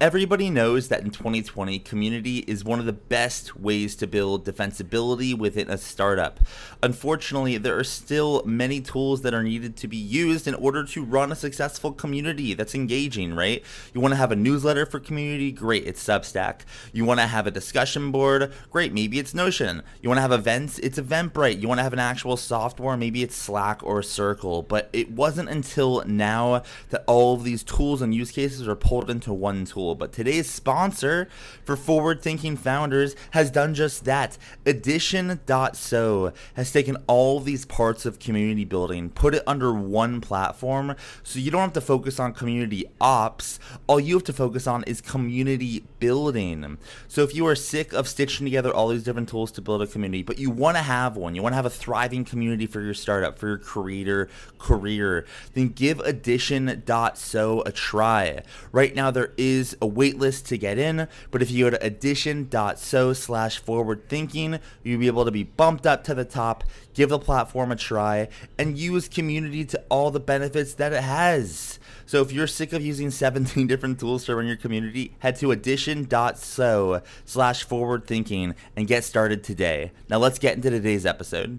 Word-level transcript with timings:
Everybody 0.00 0.48
knows 0.48 0.86
that 0.88 1.00
in 1.02 1.10
2020, 1.10 1.80
community 1.80 2.38
is 2.46 2.62
one 2.62 2.78
of 2.78 2.86
the 2.86 2.92
best 2.92 3.58
ways 3.58 3.96
to 3.96 4.06
build 4.06 4.46
defensibility 4.46 5.36
within 5.36 5.68
a 5.68 5.76
startup. 5.76 6.38
Unfortunately, 6.84 7.58
there 7.58 7.76
are 7.76 7.82
still 7.82 8.44
many 8.44 8.80
tools 8.80 9.22
that 9.22 9.34
are 9.34 9.42
needed 9.42 9.76
to 9.78 9.88
be 9.88 9.96
used 9.96 10.46
in 10.46 10.54
order 10.54 10.84
to 10.84 11.02
run 11.02 11.32
a 11.32 11.34
successful 11.34 11.90
community 11.90 12.54
that's 12.54 12.76
engaging, 12.76 13.34
right? 13.34 13.64
You 13.92 14.00
want 14.00 14.12
to 14.12 14.18
have 14.18 14.30
a 14.30 14.36
newsletter 14.36 14.86
for 14.86 15.00
community? 15.00 15.50
Great, 15.50 15.84
it's 15.84 16.04
Substack. 16.04 16.60
You 16.92 17.04
want 17.04 17.18
to 17.18 17.26
have 17.26 17.48
a 17.48 17.50
discussion 17.50 18.12
board? 18.12 18.52
Great, 18.70 18.92
maybe 18.92 19.18
it's 19.18 19.34
Notion. 19.34 19.82
You 20.00 20.08
want 20.08 20.18
to 20.18 20.22
have 20.22 20.30
events? 20.30 20.78
It's 20.78 21.00
Eventbrite. 21.00 21.60
You 21.60 21.66
want 21.66 21.80
to 21.80 21.84
have 21.84 21.92
an 21.92 21.98
actual 21.98 22.36
software? 22.36 22.96
Maybe 22.96 23.24
it's 23.24 23.34
Slack 23.34 23.82
or 23.82 24.04
Circle. 24.04 24.62
But 24.62 24.90
it 24.92 25.10
wasn't 25.10 25.48
until 25.48 26.04
now 26.06 26.62
that 26.90 27.02
all 27.08 27.34
of 27.34 27.42
these 27.42 27.64
tools 27.64 28.00
and 28.00 28.14
use 28.14 28.30
cases 28.30 28.68
are 28.68 28.76
pulled 28.76 29.10
into 29.10 29.32
one 29.32 29.64
tool 29.64 29.87
But 29.94 30.12
today's 30.12 30.48
sponsor 30.48 31.28
for 31.64 31.76
forward 31.76 32.22
thinking 32.22 32.56
founders 32.56 33.14
has 33.32 33.50
done 33.50 33.74
just 33.74 34.04
that. 34.04 34.38
Edition.so 34.66 36.32
has 36.54 36.72
taken 36.72 36.96
all 37.06 37.40
these 37.40 37.64
parts 37.64 38.06
of 38.06 38.18
community 38.18 38.64
building, 38.64 39.10
put 39.10 39.34
it 39.34 39.42
under 39.46 39.72
one 39.72 40.20
platform 40.20 40.94
so 41.22 41.38
you 41.38 41.50
don't 41.50 41.60
have 41.62 41.72
to 41.74 41.80
focus 41.80 42.18
on 42.18 42.32
community 42.32 42.84
ops. 43.00 43.58
All 43.86 44.00
you 44.00 44.14
have 44.14 44.24
to 44.24 44.32
focus 44.32 44.66
on 44.66 44.84
is 44.84 45.00
community 45.00 45.84
building. 45.98 46.78
So 47.06 47.22
if 47.22 47.34
you 47.34 47.46
are 47.46 47.54
sick 47.54 47.92
of 47.92 48.08
stitching 48.08 48.46
together 48.46 48.72
all 48.72 48.88
these 48.88 49.04
different 49.04 49.28
tools 49.28 49.52
to 49.52 49.62
build 49.62 49.82
a 49.82 49.86
community, 49.86 50.22
but 50.22 50.38
you 50.38 50.50
want 50.50 50.76
to 50.76 50.82
have 50.82 51.16
one, 51.16 51.34
you 51.34 51.42
want 51.42 51.52
to 51.52 51.56
have 51.56 51.66
a 51.66 51.70
thriving 51.70 52.24
community 52.24 52.66
for 52.66 52.80
your 52.80 52.94
startup, 52.94 53.38
for 53.38 53.48
your 53.48 53.58
creator 53.58 54.28
career, 54.58 55.24
then 55.54 55.68
give 55.68 56.00
Edition.so 56.00 57.62
a 57.62 57.72
try. 57.72 58.42
Right 58.72 58.94
now, 58.94 59.10
there 59.10 59.32
is 59.36 59.76
a 59.80 59.88
waitlist 59.88 60.46
to 60.46 60.58
get 60.58 60.78
in, 60.78 61.08
but 61.30 61.42
if 61.42 61.50
you 61.50 61.64
go 61.64 61.70
to 61.70 61.84
edition.so 61.84 63.12
slash 63.12 63.58
forward 63.58 64.08
thinking, 64.08 64.58
you'll 64.82 65.00
be 65.00 65.06
able 65.06 65.24
to 65.24 65.30
be 65.30 65.44
bumped 65.44 65.86
up 65.86 66.04
to 66.04 66.14
the 66.14 66.24
top, 66.24 66.64
give 66.94 67.10
the 67.10 67.18
platform 67.18 67.72
a 67.72 67.76
try, 67.76 68.28
and 68.58 68.78
use 68.78 69.08
community 69.08 69.64
to 69.64 69.82
all 69.88 70.10
the 70.10 70.20
benefits 70.20 70.74
that 70.74 70.92
it 70.92 71.02
has. 71.02 71.78
So 72.06 72.22
if 72.22 72.32
you're 72.32 72.46
sick 72.46 72.72
of 72.72 72.82
using 72.82 73.10
17 73.18 73.66
different 73.66 74.00
tools 74.00 74.24
to 74.24 74.36
run 74.36 74.46
your 74.46 74.56
community, 74.56 75.14
head 75.20 75.36
to 75.36 75.50
edition.so 75.50 77.02
slash 77.24 77.64
forward 77.64 78.06
thinking 78.06 78.54
and 78.76 78.86
get 78.86 79.04
started 79.04 79.44
today. 79.44 79.92
Now 80.08 80.18
let's 80.18 80.38
get 80.38 80.56
into 80.56 80.70
today's 80.70 81.06
episode. 81.06 81.58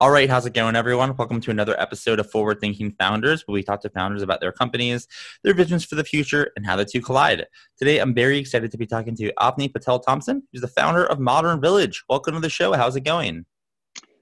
All 0.00 0.12
right, 0.12 0.30
how's 0.30 0.46
it 0.46 0.54
going, 0.54 0.76
everyone? 0.76 1.16
Welcome 1.16 1.40
to 1.40 1.50
another 1.50 1.74
episode 1.80 2.20
of 2.20 2.30
Forward 2.30 2.60
Thinking 2.60 2.92
Founders, 3.00 3.42
where 3.44 3.54
we 3.54 3.64
talk 3.64 3.80
to 3.80 3.90
founders 3.90 4.22
about 4.22 4.40
their 4.40 4.52
companies, 4.52 5.08
their 5.42 5.54
visions 5.54 5.84
for 5.84 5.96
the 5.96 6.04
future, 6.04 6.52
and 6.54 6.64
how 6.64 6.76
the 6.76 6.84
two 6.84 7.00
collide. 7.00 7.44
Today, 7.76 7.98
I'm 7.98 8.14
very 8.14 8.38
excited 8.38 8.70
to 8.70 8.78
be 8.78 8.86
talking 8.86 9.16
to 9.16 9.32
Avni 9.40 9.72
Patel 9.72 9.98
Thompson, 9.98 10.44
who's 10.52 10.60
the 10.60 10.68
founder 10.68 11.04
of 11.04 11.18
Modern 11.18 11.60
Village. 11.60 12.04
Welcome 12.08 12.34
to 12.34 12.40
the 12.40 12.48
show. 12.48 12.74
How's 12.74 12.94
it 12.94 13.00
going? 13.00 13.44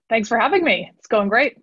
Thanks 0.09 0.31
for 0.31 0.38
having 0.38 0.65
me. 0.65 0.91
It's 0.97 1.09
going 1.09 1.28
great. 1.28 1.59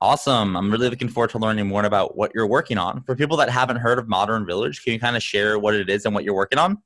Awesome. 0.00 0.56
I'm 0.56 0.72
really 0.72 0.90
looking 0.90 1.08
forward 1.08 1.30
to 1.30 1.38
learning 1.38 1.68
more 1.68 1.84
about 1.84 2.16
what 2.16 2.32
you're 2.34 2.48
working 2.48 2.76
on. 2.76 3.04
For 3.04 3.14
people 3.14 3.36
that 3.36 3.50
haven't 3.50 3.76
heard 3.76 4.00
of 4.00 4.08
Modern 4.08 4.44
Village, 4.44 4.82
can 4.82 4.94
you 4.94 4.98
kind 4.98 5.14
of 5.14 5.22
share 5.22 5.60
what 5.60 5.74
it 5.74 5.88
is 5.88 6.06
and 6.06 6.12
what 6.12 6.24
you're 6.24 6.34
working 6.34 6.58
on? 6.58 6.82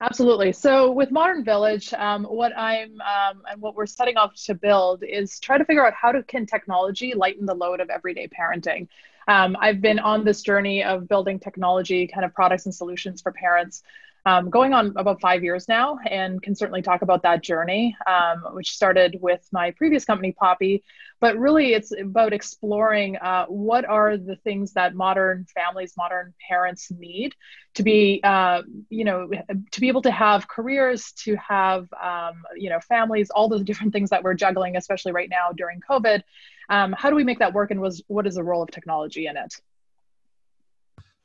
Absolutely. 0.00 0.52
So 0.52 0.90
with 0.90 1.10
Modern 1.10 1.44
Village, 1.44 1.94
um, 1.94 2.24
what 2.24 2.56
I'm 2.58 3.00
um, 3.00 3.42
and 3.50 3.60
what 3.62 3.74
we're 3.74 3.86
setting 3.86 4.16
off 4.16 4.34
to 4.44 4.54
build 4.54 5.02
is 5.02 5.38
try 5.40 5.56
to 5.56 5.64
figure 5.64 5.86
out 5.86 5.94
how 5.94 6.12
to 6.12 6.22
can 6.22 6.46
technology 6.46 7.14
lighten 7.14 7.46
the 7.46 7.54
load 7.54 7.80
of 7.80 7.88
everyday 7.90 8.28
parenting. 8.28 8.88
Um, 9.28 9.56
I've 9.58 9.80
been 9.80 9.98
on 9.98 10.24
this 10.24 10.42
journey 10.42 10.84
of 10.84 11.08
building 11.08 11.38
technology 11.38 12.06
kind 12.06 12.24
of 12.26 12.34
products 12.34 12.66
and 12.66 12.74
solutions 12.74 13.22
for 13.22 13.32
parents 13.32 13.82
um, 14.26 14.50
going 14.50 14.74
on 14.74 14.92
about 14.96 15.20
five 15.20 15.42
years 15.42 15.68
now 15.68 15.98
and 16.10 16.42
can 16.42 16.54
certainly 16.54 16.82
talk 16.82 17.02
about 17.02 17.22
that 17.22 17.42
journey, 17.42 17.96
um, 18.06 18.54
which 18.54 18.70
started 18.70 19.18
with 19.20 19.46
my 19.52 19.70
previous 19.70 20.04
company, 20.04 20.32
Poppy. 20.32 20.82
But 21.24 21.38
really, 21.38 21.72
it's 21.72 21.90
about 21.98 22.34
exploring 22.34 23.16
uh, 23.16 23.46
what 23.46 23.86
are 23.86 24.18
the 24.18 24.36
things 24.36 24.74
that 24.74 24.94
modern 24.94 25.46
families, 25.54 25.94
modern 25.96 26.34
parents 26.46 26.90
need 26.90 27.34
to 27.76 27.82
be, 27.82 28.20
uh, 28.22 28.60
you 28.90 29.04
know, 29.04 29.30
to 29.70 29.80
be 29.80 29.88
able 29.88 30.02
to 30.02 30.10
have 30.10 30.46
careers, 30.48 31.12
to 31.24 31.34
have, 31.36 31.88
um, 31.94 32.42
you 32.54 32.68
know, 32.68 32.78
families, 32.78 33.30
all 33.30 33.48
the 33.48 33.64
different 33.64 33.94
things 33.94 34.10
that 34.10 34.22
we're 34.22 34.34
juggling, 34.34 34.76
especially 34.76 35.12
right 35.12 35.30
now 35.30 35.48
during 35.56 35.80
COVID. 35.80 36.20
Um, 36.68 36.92
how 36.92 37.08
do 37.08 37.16
we 37.16 37.24
make 37.24 37.38
that 37.38 37.54
work, 37.54 37.70
and 37.70 37.80
was 37.80 38.02
what 38.06 38.26
is 38.26 38.34
the 38.34 38.44
role 38.44 38.62
of 38.62 38.70
technology 38.70 39.26
in 39.26 39.38
it? 39.38 39.54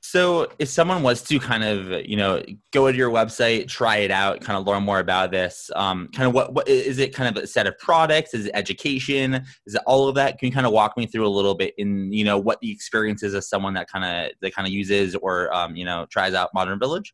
So, 0.02 0.48
if 0.60 0.70
someone 0.70 1.04
was 1.04 1.22
to 1.24 1.40
kind 1.40 1.64
of, 1.64 2.06
you 2.08 2.16
know, 2.16 2.42
go 2.72 2.92
to 2.92 2.98
your 2.98 3.10
website, 3.10 3.68
try 3.68 3.98
it 3.98 4.12
out, 4.12 4.42
kind 4.42 4.58
of 4.58 4.66
learn 4.66 4.84
more 4.84 5.00
about 5.00 5.32
this, 5.32 5.70
um, 5.76 6.10
kind 6.14 6.28
of 6.28 6.34
what, 6.34 6.54
what 6.54 6.68
is 6.68 7.00
it? 7.00 7.14
Kind 7.14 7.36
of 7.36 7.44
a 7.44 7.48
set 7.48 7.68
of 7.68 7.78
products? 7.78 8.34
Is 8.34 8.46
it 8.46 8.52
education? 8.54 9.36
Is 9.66 9.76
it 9.76 9.82
all 9.86 10.08
of 10.08 10.16
that? 10.16 10.40
Can 10.40 10.48
you 10.48 10.54
kind 10.54 10.66
of 10.66 10.72
walk 10.72 10.98
me 10.98 11.06
through 11.06 11.28
a 11.28 11.30
little 11.30 11.56
bit 11.56 11.74
in, 11.78 12.12
you 12.14 12.24
know, 12.24 12.38
what 12.38 12.60
the 12.62 12.72
experience 12.72 13.24
is 13.24 13.34
of 13.34 13.44
someone 13.44 13.74
that 13.74 13.90
kind 13.90 14.06
of 14.06 14.32
that 14.42 14.56
kind 14.56 14.68
of 14.68 14.74
uses 14.74 15.16
or, 15.16 15.54
um, 15.54 15.76
you 15.76 15.86
know, 15.86 16.06
tries 16.10 16.34
out 16.34 16.50
Modern 16.54 16.80
Village? 16.80 17.14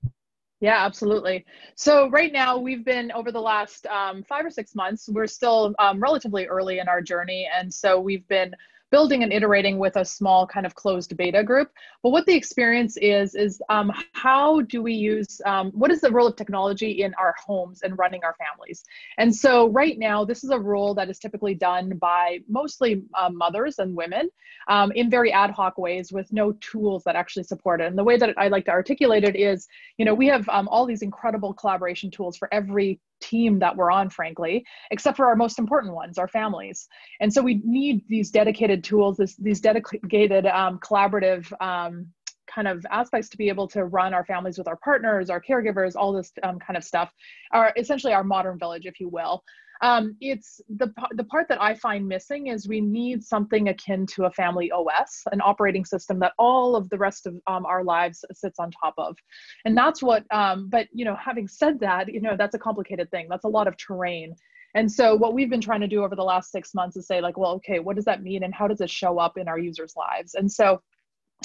Yeah, 0.62 0.86
absolutely. 0.86 1.46
So 1.76 2.10
right 2.10 2.32
now 2.32 2.58
we've 2.58 2.86
been 2.86 3.12
over 3.12 3.32
the 3.32 3.42
last 3.42 3.86
um, 3.88 4.24
five 4.24 4.46
or 4.46 4.50
six 4.50 4.74
months. 4.74 5.10
We're 5.10 5.28
still 5.28 5.76
um, 5.80 6.00
relatively 6.00 6.46
early 6.46 6.80
in 6.80 6.88
our 6.88 7.02
journey, 7.02 7.48
and 7.56 7.74
so 7.74 8.00
we've 8.00 8.28
been 8.28 8.56
building 8.96 9.24
and 9.24 9.34
iterating 9.34 9.78
with 9.78 9.98
a 9.98 10.06
small 10.06 10.48
kind 10.48 10.66
of 10.66 10.74
closed 10.74 11.12
beta 11.18 11.44
group. 11.44 11.70
But 12.02 12.12
what 12.12 12.26
the 12.26 12.34
experience 12.42 12.96
is, 13.18 13.36
is 13.36 13.62
um, 13.68 13.92
how 14.14 14.62
do 14.62 14.82
we 14.82 14.94
use, 14.94 15.42
um, 15.46 15.72
what 15.82 15.92
is 15.92 16.00
the 16.00 16.10
role 16.18 16.28
of 16.28 16.38
technology 16.38 16.92
in 17.04 17.14
our 17.16 17.36
homes 17.46 17.82
and 17.84 17.98
running 17.98 18.22
our 18.24 18.36
families? 18.44 18.86
And 19.18 19.36
so 19.36 19.68
right 19.82 20.00
now, 20.00 20.24
this 20.24 20.46
is 20.46 20.50
a 20.50 20.58
role 20.74 20.94
that 20.94 21.10
is 21.10 21.20
typically 21.20 21.56
done 21.56 21.98
by 21.98 22.40
mostly 22.48 23.04
um, 23.20 23.38
mothers 23.38 23.80
and 23.80 23.94
women 23.94 24.30
um, 24.70 24.94
in 24.94 25.10
very 25.10 25.30
ad 25.34 25.52
hoc 25.52 25.78
ways 25.78 26.14
with 26.14 26.32
no 26.32 26.54
tools 26.54 27.04
that 27.04 27.18
actually 27.18 27.44
support 27.44 27.82
it. 27.82 27.88
And 27.88 27.98
the 27.98 28.04
way 28.10 28.16
that 28.16 28.34
I 28.38 28.48
like 28.48 28.64
to 28.66 28.72
articulate 28.72 29.26
it 29.26 29.36
is, 29.36 29.68
you 29.98 30.06
know, 30.06 30.14
we 30.14 30.28
have 30.28 30.48
um, 30.48 30.70
all 30.70 30.86
these 30.86 31.02
incredible 31.02 31.54
collaboration 31.54 32.10
tools 32.12 32.38
for 32.38 32.48
every 32.54 33.02
team 33.30 33.60
that 33.60 33.76
we're 33.76 33.92
on, 33.92 34.10
frankly, 34.10 34.64
except 34.92 35.18
for 35.18 35.26
our 35.26 35.36
most 35.36 35.60
important 35.60 35.94
ones, 35.94 36.18
our 36.18 36.28
families. 36.28 36.88
And 37.22 37.32
so 37.34 37.42
we 37.42 37.62
need 37.64 38.04
these 38.08 38.30
dedicated 38.32 38.84
tools, 38.84 39.18
this, 39.18 39.36
these 39.36 39.62
dedicated 39.62 40.46
um, 40.46 40.80
collaborative 40.80 41.52
um, 41.62 42.08
kind 42.54 42.68
of 42.68 42.86
aspects 42.90 43.30
to 43.30 43.38
be 43.38 43.50
able 43.50 43.68
to 43.68 43.86
run 43.86 44.14
our 44.14 44.26
families 44.26 44.58
with 44.58 44.68
our 44.68 44.78
partners, 44.78 45.30
our 45.30 45.42
caregivers, 45.42 45.94
all 45.96 46.14
this 46.14 46.32
um, 46.44 46.60
kind 46.60 46.78
of 46.78 46.84
stuff, 46.84 47.10
are 47.52 47.74
essentially 47.78 48.14
our 48.14 48.24
modern 48.24 48.58
village, 48.58 48.86
if 48.86 49.00
you 49.00 49.10
will. 49.10 49.44
Um, 49.82 50.16
it's 50.22 50.62
the 50.70 50.94
the 51.12 51.24
part 51.26 51.48
that 51.50 51.62
I 51.62 51.74
find 51.76 52.08
missing 52.08 52.48
is 52.48 52.68
we 52.68 52.82
need 52.82 53.24
something 53.24 53.70
akin 53.70 54.06
to 54.08 54.26
a 54.26 54.32
family 54.32 54.72
OS, 54.72 55.24
an 55.32 55.42
operating 55.42 55.86
system 55.86 56.20
that 56.20 56.34
all 56.38 56.76
of 56.76 56.90
the 56.90 56.98
rest 56.98 57.28
of 57.28 57.36
um, 57.48 57.66
our 57.66 57.84
lives 57.84 58.24
sits 58.34 58.60
on 58.60 58.72
top 58.72 58.94
of, 58.98 59.18
and 59.66 59.78
that's 59.78 60.02
what. 60.02 60.24
Um, 60.32 60.70
but 60.70 60.88
you 60.94 61.06
know, 61.06 61.16
having 61.16 61.48
said 61.48 61.80
that, 61.82 62.12
you 62.12 62.22
know 62.22 62.36
that's 62.38 62.56
a 62.56 62.60
complicated 62.60 63.12
thing. 63.12 63.28
That's 63.30 63.46
a 63.46 63.50
lot 63.50 63.68
of 63.68 63.76
terrain. 63.78 64.36
And 64.76 64.92
so 64.92 65.16
what 65.16 65.34
we've 65.34 65.50
been 65.50 65.62
trying 65.62 65.80
to 65.82 65.88
do 65.88 66.04
over 66.04 66.18
the 66.18 66.24
last 66.24 66.52
six 66.52 66.74
months 66.74 66.98
is 66.98 67.08
say 67.08 67.22
like, 67.22 67.38
well, 67.38 67.54
okay, 67.54 67.80
what 67.80 67.96
does 67.96 68.06
that 68.06 68.24
mean, 68.24 68.44
and 68.44 68.54
how 68.54 68.68
does 68.68 68.82
it 68.82 68.90
show 68.90 69.20
up 69.20 69.38
in 69.38 69.48
our 69.48 69.60
users' 69.60 69.96
lives? 69.96 70.36
And 70.36 70.52
so. 70.52 70.82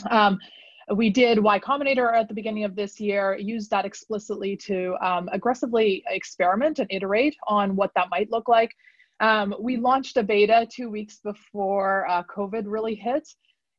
Um, 0.09 0.38
we 0.95 1.11
did 1.11 1.39
Y 1.39 1.59
Combinator 1.59 2.13
at 2.15 2.29
the 2.29 2.35
beginning 2.35 2.65
of 2.65 2.75
this 2.75 2.99
year, 2.99 3.37
used 3.39 3.71
that 3.71 3.85
explicitly 3.85 4.57
to 4.57 4.97
um, 5.01 5.29
aggressively 5.33 6.03
experiment 6.09 6.79
and 6.79 6.91
iterate 6.91 7.37
on 7.47 7.77
what 7.77 7.93
that 7.95 8.09
might 8.11 8.31
look 8.31 8.49
like. 8.49 8.75
Um, 9.21 9.55
we 9.61 9.77
launched 9.77 10.17
a 10.17 10.23
beta 10.23 10.67
two 10.71 10.91
weeks 10.91 11.21
before 11.23 12.09
uh, 12.09 12.23
COVID 12.25 12.65
really 12.67 12.95
hit. 12.95 13.29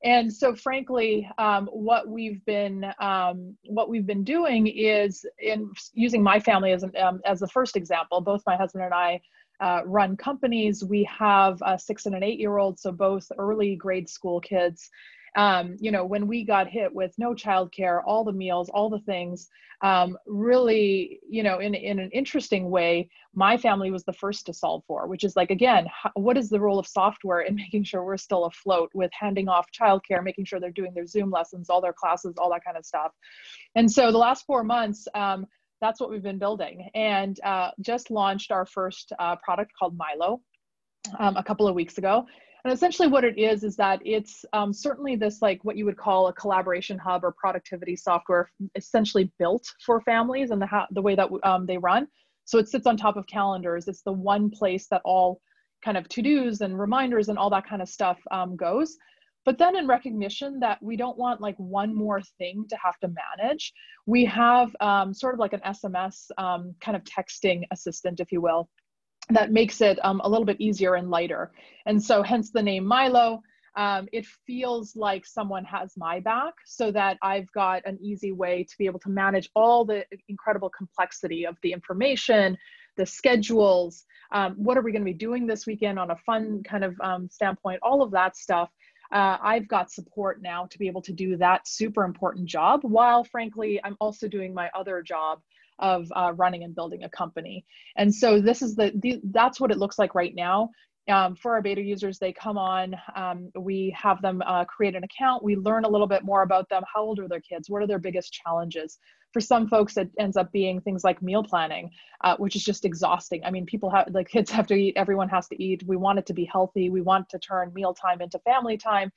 And 0.04 0.34
so, 0.34 0.56
frankly, 0.56 1.30
um, 1.38 1.68
what 1.68 2.08
we've 2.08 2.44
been 2.46 2.86
um, 3.00 3.56
what 3.66 3.90
we've 3.90 4.07
been 4.07 4.24
doing 4.24 4.68
is 4.68 5.25
in 5.40 5.72
using 5.94 6.24
my 6.24 6.40
family 6.40 6.72
as 6.72 6.84
an, 6.84 6.92
um, 6.98 7.22
as 7.25 7.40
the 7.40 7.48
first 7.48 7.75
example. 7.75 8.19
Both 8.22 8.42
my 8.48 8.56
husband 8.56 8.86
and 8.86 8.94
I 8.94 9.22
uh, 9.60 9.81
run 9.86 10.18
companies. 10.18 10.84
We 10.84 11.04
have 11.04 11.62
a 11.64 11.78
six 11.78 12.07
and 12.07 12.16
an 12.16 12.24
eight 12.24 12.40
year 12.40 12.57
old, 12.57 12.80
so 12.80 12.92
both 12.92 13.31
early 13.38 13.75
grade 13.75 14.10
school 14.10 14.40
kids 14.40 14.90
um, 15.36 15.78
you 15.80 15.92
know, 15.92 16.06
when 16.06 16.28
we 16.28 16.44
got 16.44 16.68
hit 16.68 16.94
with 16.94 17.13
no 17.18 17.33
childcare, 17.33 18.01
all 18.06 18.24
the 18.24 18.33
meals, 18.33 18.69
all 18.69 18.89
the 18.89 19.00
things, 19.00 19.50
um, 19.81 20.18
really, 20.28 21.19
you 21.28 21.42
know, 21.42 21.60
in, 21.60 21.74
in 21.74 22.00
an 22.00 22.12
interesting 22.12 22.69
way, 22.69 23.10
my 23.33 23.57
family 23.57 23.89
was 23.89 24.04
the 24.04 24.13
first 24.13 24.45
to 24.45 24.54
solve 24.54 24.83
for, 24.86 25.07
which 25.07 25.24
is 25.24 25.36
like, 25.36 25.50
again, 25.50 25.88
what 26.16 26.38
is 26.38 26.50
the 26.50 26.60
role 26.60 26.78
of 26.78 26.86
software 26.86 27.42
in 27.42 27.56
making 27.62 27.83
sure 27.83 28.04
we're 28.04 28.18
still 28.18 28.45
afloat 28.45 28.92
with 28.94 29.10
handing 29.18 29.48
off 29.48 29.68
childcare, 29.72 30.24
making 30.24 30.45
sure 30.45 30.60
they're 30.60 30.72
doing 30.72 30.94
their 30.94 31.07
Zoom 31.07 31.31
lessons, 31.31 31.69
all 31.69 31.81
their 31.81 31.94
classes, 31.94 32.36
all 32.38 32.51
that 32.51 32.63
kind 32.63 32.78
of 32.78 32.86
stuff. 32.86 33.12
And 33.75 33.89
so 33.89 34.12
the 34.12 34.18
last 34.18 34.45
four 34.45 34.63
months, 34.63 35.07
um, 35.16 35.48
that's 35.80 36.00
what 36.00 36.12
we've 36.12 36.22
been 36.22 36.38
building 36.38 36.89
and 36.94 37.39
uh, 37.44 37.72
just 37.81 38.12
launched 38.12 38.51
our 38.51 38.68
first 38.68 39.13
uh, 39.18 39.36
product 39.38 39.72
called 39.78 39.98
Milo 39.98 40.42
um, 41.18 41.36
a 41.38 41.44
couple 41.44 41.68
of 41.68 41.74
weeks 41.74 41.98
ago 41.98 42.25
and 42.63 42.74
essentially 42.74 43.08
what 43.08 43.24
it 43.24 43.38
is, 43.38 43.63
is 43.63 43.75
that 43.78 44.00
it's 44.06 44.46
um, 44.54 44.72
certainly 44.72 45.16
this 45.16 45.42
like 45.42 45.63
what 45.63 45.78
you 45.78 45.86
would 45.86 45.98
call 45.98 46.28
a 46.28 46.34
collaboration 46.34 46.98
hub 46.98 47.24
or 47.24 47.31
productivity 47.31 47.96
software 47.96 48.52
essentially 48.75 49.31
built 49.40 49.66
for 49.86 50.02
families 50.02 50.52
and 50.52 50.62
the, 50.62 50.88
the 50.92 51.02
way 51.02 51.16
that 51.16 51.30
um, 51.44 51.66
they 51.66 51.78
run. 51.78 52.08
So 52.46 52.60
it 52.60 52.69
sits 52.69 52.86
on 52.86 52.98
top 52.98 53.18
of 53.18 53.25
calendars. 53.28 53.88
It's 53.88 54.04
the 54.04 54.12
one 54.12 54.50
place 54.50 54.88
that 54.92 55.02
all 55.06 55.42
kind 55.84 55.98
of 55.98 56.08
to-dos 56.10 56.62
and 56.62 56.80
reminders 56.80 57.30
and 57.30 57.38
all 57.38 57.50
that 57.50 57.68
kind 57.68 57.81
of 57.81 57.90
stuff 57.90 58.19
um, 58.30 58.56
goes. 58.56 58.96
But 59.44 59.57
then 59.57 59.75
in 59.75 59.88
recognition 59.88 60.60
that 60.60 60.78
we 60.84 60.96
don't 60.96 61.18
want 61.18 61.42
like 61.42 61.56
one 61.57 61.96
more 61.96 62.22
thing 62.38 62.66
to 62.69 62.78
have 62.84 63.00
to 63.00 63.07
manage, 63.40 63.74
we 64.06 64.24
have 64.25 64.75
um, 64.81 65.14
sort 65.14 65.34
of 65.34 65.40
like 65.40 65.54
an 65.54 65.62
SMS 65.66 66.30
um, 66.38 66.75
kind 66.80 66.96
of 66.96 67.04
texting 67.04 67.64
assistant, 67.72 68.19
if 68.19 68.31
you 68.31 68.40
will, 68.40 68.69
that 69.29 69.51
makes 69.51 69.81
it 69.81 70.03
um, 70.03 70.21
a 70.23 70.29
little 70.29 70.45
bit 70.45 70.59
easier 70.59 70.95
and 70.95 71.09
lighter. 71.09 71.51
And 71.85 72.01
so 72.01 72.23
hence 72.23 72.51
the 72.51 72.62
name 72.62 72.85
Milo. 72.85 73.41
Um, 73.77 74.09
it 74.12 74.25
feels 74.45 74.97
like 74.97 75.25
someone 75.25 75.63
has 75.63 75.94
my 75.95 76.19
back 76.19 76.53
so 76.65 76.91
that 76.91 77.18
I've 77.21 77.50
got 77.53 77.85
an 77.85 77.97
easy 78.01 78.33
way 78.33 78.65
to 78.65 78.77
be 78.77 78.85
able 78.85 79.00
to 79.00 79.09
manage 79.09 79.50
all 79.56 79.85
the 79.85 80.03
incredible 80.27 80.69
complexity 80.69 81.45
of 81.45 81.56
the 81.63 81.71
information, 81.71 82.57
the 82.97 83.06
schedules, 83.06 84.03
um, 84.33 84.53
what 84.56 84.77
are 84.77 84.81
we 84.81 84.91
going 84.91 85.03
to 85.03 85.12
be 85.12 85.13
doing 85.13 85.47
this 85.47 85.65
weekend 85.65 86.00
on 86.00 86.12
a 86.12 86.18
fun 86.18 86.63
kind 86.63 86.83
of 86.83 87.00
um, 87.01 87.29
standpoint, 87.29 87.79
all 87.81 88.01
of 88.01 88.12
that 88.12 88.35
stuff. 88.35 88.69
Uh, 89.13 89.38
I've 89.41 89.68
got 89.68 89.91
support 89.91 90.41
now 90.41 90.68
to 90.68 90.77
be 90.77 90.88
able 90.88 91.01
to 91.03 91.12
do 91.12 91.35
that 91.38 91.68
super 91.68 92.03
important 92.03 92.47
job 92.47 92.81
while 92.83 93.23
frankly, 93.23 93.79
I'm 93.83 93.97
also 94.00 94.27
doing 94.27 94.53
my 94.53 94.69
other 94.73 95.01
job 95.01 95.41
of 95.81 96.07
uh, 96.16 96.33
running 96.36 96.63
and 96.63 96.75
building 96.75 97.04
a 97.04 97.10
company. 97.10 97.66
And 97.98 98.13
so 98.13 98.39
this 98.39 98.62
is 98.62 98.75
the, 98.75 98.92
the 98.95 99.19
that's 99.31 99.60
what 99.60 99.72
it 99.72 99.78
looks 99.78 100.00
like 100.00 100.16
right 100.16 100.33
now. 100.36 100.69
Um, 101.10 101.36
for 101.36 101.56
our 101.56 101.62
beta 101.62 101.81
users, 101.81 102.19
they 102.19 102.31
come 102.31 102.60
on, 102.60 102.95
um, 103.16 103.50
we 103.57 103.94
have 104.00 104.22
them 104.22 104.42
uh, 104.45 104.66
create 104.66 104.95
an 104.95 105.04
account, 105.04 105.44
we 105.44 105.56
learn 105.56 105.83
a 105.83 105.89
little 105.89 106.06
bit 106.06 106.24
more 106.24 106.44
about 106.44 106.69
them. 106.69 106.83
How 106.94 107.01
old 107.01 107.19
are 107.19 107.28
their 107.28 107.42
kids? 107.42 107.69
What 107.69 107.81
are 107.81 107.88
their 107.88 108.00
biggest 108.00 108.31
challenges? 108.31 109.00
For 109.33 109.42
some 109.42 109.68
folks, 109.68 109.98
it 109.98 110.12
ends 110.19 110.38
up 110.38 110.51
being 110.51 110.80
things 110.80 111.04
like 111.04 111.22
meal 111.22 111.44
planning, 111.44 111.89
uh, 112.24 112.38
which 112.38 112.56
is 112.56 112.63
just 112.63 112.86
exhausting. 112.86 113.44
I 113.44 113.50
mean, 113.50 113.66
people 113.66 113.89
have, 113.89 114.13
the 114.13 114.24
kids 114.24 114.51
have 114.57 114.68
to 114.68 114.75
eat, 114.75 114.94
everyone 114.95 115.30
has 115.30 115.48
to 115.48 115.62
eat. 115.62 115.83
We 115.88 115.98
want 115.98 116.19
it 116.19 116.28
to 116.28 116.33
be 116.33 116.45
healthy. 116.45 116.92
We 116.92 117.01
want 117.01 117.30
to 117.30 117.39
turn 117.39 117.74
meal 117.74 117.95
time 117.95 118.22
into 118.22 118.38
family 118.39 118.78
time. 118.78 119.12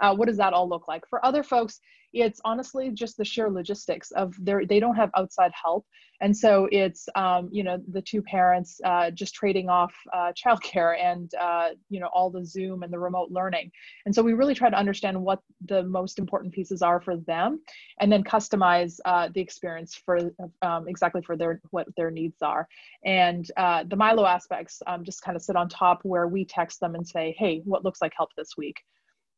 Uh, 0.00 0.14
what 0.14 0.28
does 0.28 0.36
that 0.36 0.52
all 0.52 0.68
look 0.68 0.88
like? 0.88 1.06
For 1.08 1.24
other 1.24 1.42
folks, 1.42 1.80
it's 2.12 2.40
honestly 2.44 2.90
just 2.90 3.16
the 3.16 3.24
sheer 3.24 3.50
logistics 3.50 4.10
of 4.12 4.34
their 4.38 4.66
they 4.66 4.80
don't 4.80 4.96
have 4.96 5.10
outside 5.16 5.52
help. 5.60 5.86
And 6.22 6.36
so 6.36 6.68
it's 6.70 7.08
um, 7.14 7.48
you 7.52 7.62
know 7.62 7.78
the 7.92 8.02
two 8.02 8.20
parents 8.22 8.80
uh, 8.84 9.10
just 9.10 9.34
trading 9.34 9.68
off 9.68 9.94
uh, 10.12 10.32
childcare 10.32 11.00
and 11.00 11.32
uh, 11.40 11.70
you 11.88 12.00
know 12.00 12.08
all 12.12 12.30
the 12.30 12.44
zoom 12.44 12.82
and 12.82 12.92
the 12.92 12.98
remote 12.98 13.30
learning. 13.30 13.70
And 14.06 14.14
so 14.14 14.22
we 14.22 14.32
really 14.32 14.54
try 14.54 14.70
to 14.70 14.76
understand 14.76 15.20
what 15.20 15.40
the 15.66 15.82
most 15.84 16.18
important 16.18 16.52
pieces 16.52 16.82
are 16.82 17.00
for 17.00 17.16
them 17.16 17.60
and 18.00 18.10
then 18.10 18.24
customize 18.24 18.98
uh, 19.04 19.28
the 19.32 19.40
experience 19.40 19.94
for 19.94 20.32
um, 20.62 20.88
exactly 20.88 21.22
for 21.22 21.36
their 21.36 21.60
what 21.70 21.86
their 21.96 22.10
needs 22.10 22.42
are. 22.42 22.66
And 23.04 23.50
uh, 23.56 23.84
the 23.86 23.96
milo 23.96 24.26
aspects 24.26 24.82
um, 24.86 25.04
just 25.04 25.22
kind 25.22 25.36
of 25.36 25.42
sit 25.42 25.56
on 25.56 25.68
top 25.68 26.00
where 26.02 26.28
we 26.28 26.44
text 26.44 26.80
them 26.80 26.94
and 26.94 27.06
say 27.06 27.34
hey 27.38 27.62
what 27.64 27.84
looks 27.84 28.02
like 28.02 28.12
help 28.16 28.30
this 28.36 28.56
week 28.56 28.76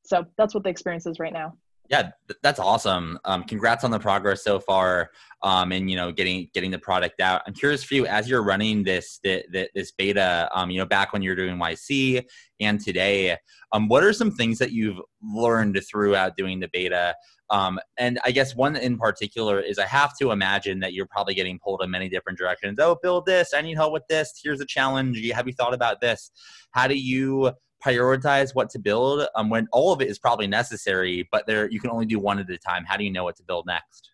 so 0.04 0.25
that's 0.37 0.54
what 0.54 0.64
the 0.64 0.70
experience 0.70 1.06
is 1.06 1.19
right 1.19 1.32
now. 1.32 1.54
Yeah 1.88 2.10
that's 2.43 2.58
awesome. 2.58 3.19
Um, 3.25 3.44
congrats 3.44 3.84
on 3.84 3.90
the 3.90 3.99
progress 3.99 4.43
so 4.44 4.58
far 4.60 5.10
um, 5.43 5.72
and 5.72 5.90
you 5.90 5.96
know 5.96 6.12
getting 6.12 6.49
getting 6.54 6.70
the 6.70 6.78
product 6.78 7.20
out. 7.20 7.43
I'm 7.46 7.54
curious 7.54 7.82
for 7.82 7.94
you 7.94 8.06
as 8.06 8.28
you're 8.28 8.43
running 8.43 8.82
this 8.82 9.19
this, 9.22 9.44
this 9.75 9.93
beta 9.93 10.49
um, 10.54 10.70
you 10.70 10.78
know 10.78 10.87
back 10.87 11.12
when 11.12 11.22
you're 11.22 11.37
doing 11.37 11.58
yc 11.58 12.25
and 12.60 12.81
today 12.81 13.37
um, 13.72 13.88
what 13.88 14.04
are 14.04 14.12
some 14.12 14.31
things 14.31 14.58
that 14.58 14.72
you've 14.72 15.00
learned 15.22 15.81
throughout 15.88 16.37
doing 16.37 16.60
the 16.60 16.69
beta? 16.72 17.14
Um, 17.50 17.78
and 17.98 18.19
i 18.25 18.31
guess 18.31 18.56
one 18.56 18.76
in 18.76 18.96
particular 18.96 19.60
is 19.60 19.78
i 19.78 19.84
have 19.87 20.16
to 20.19 20.31
imagine 20.31 20.81
that 20.81 20.94
you're 20.94 21.06
probably 21.06 21.34
getting 21.34 21.58
pulled 21.58 21.82
in 21.82 21.90
many 21.90 22.08
different 22.08 22.38
directions. 22.38 22.78
Oh 22.78 22.98
build 23.02 23.26
this. 23.26 23.52
I 23.55 23.60
need 23.60 23.75
help 23.75 23.93
with 23.93 24.06
this. 24.08 24.40
Here's 24.43 24.60
a 24.60 24.66
challenge. 24.66 25.22
Have 25.31 25.46
you 25.46 25.52
thought 25.52 25.75
about 25.75 26.00
this? 26.00 26.31
How 26.70 26.87
do 26.87 26.96
you 26.96 27.52
prioritize 27.84 28.55
what 28.55 28.70
to 28.70 28.79
build 28.79 29.26
um, 29.34 29.50
when 29.50 29.67
all 29.73 29.93
of 29.93 30.00
it 30.00 30.08
is 30.08 30.19
probably 30.19 30.46
necessary, 30.46 31.29
but 31.32 31.46
there 31.46 31.70
you 31.70 31.81
can 31.81 31.90
only 31.90 32.06
do 32.06 32.19
one 32.19 32.38
at 32.38 32.49
a 32.50 32.58
time? 32.58 32.84
How 32.84 32.96
do 32.96 33.05
you 33.05 33.11
know 33.11 33.25
what 33.25 33.37
to 33.37 33.43
build 33.43 33.67
next? 33.67 34.11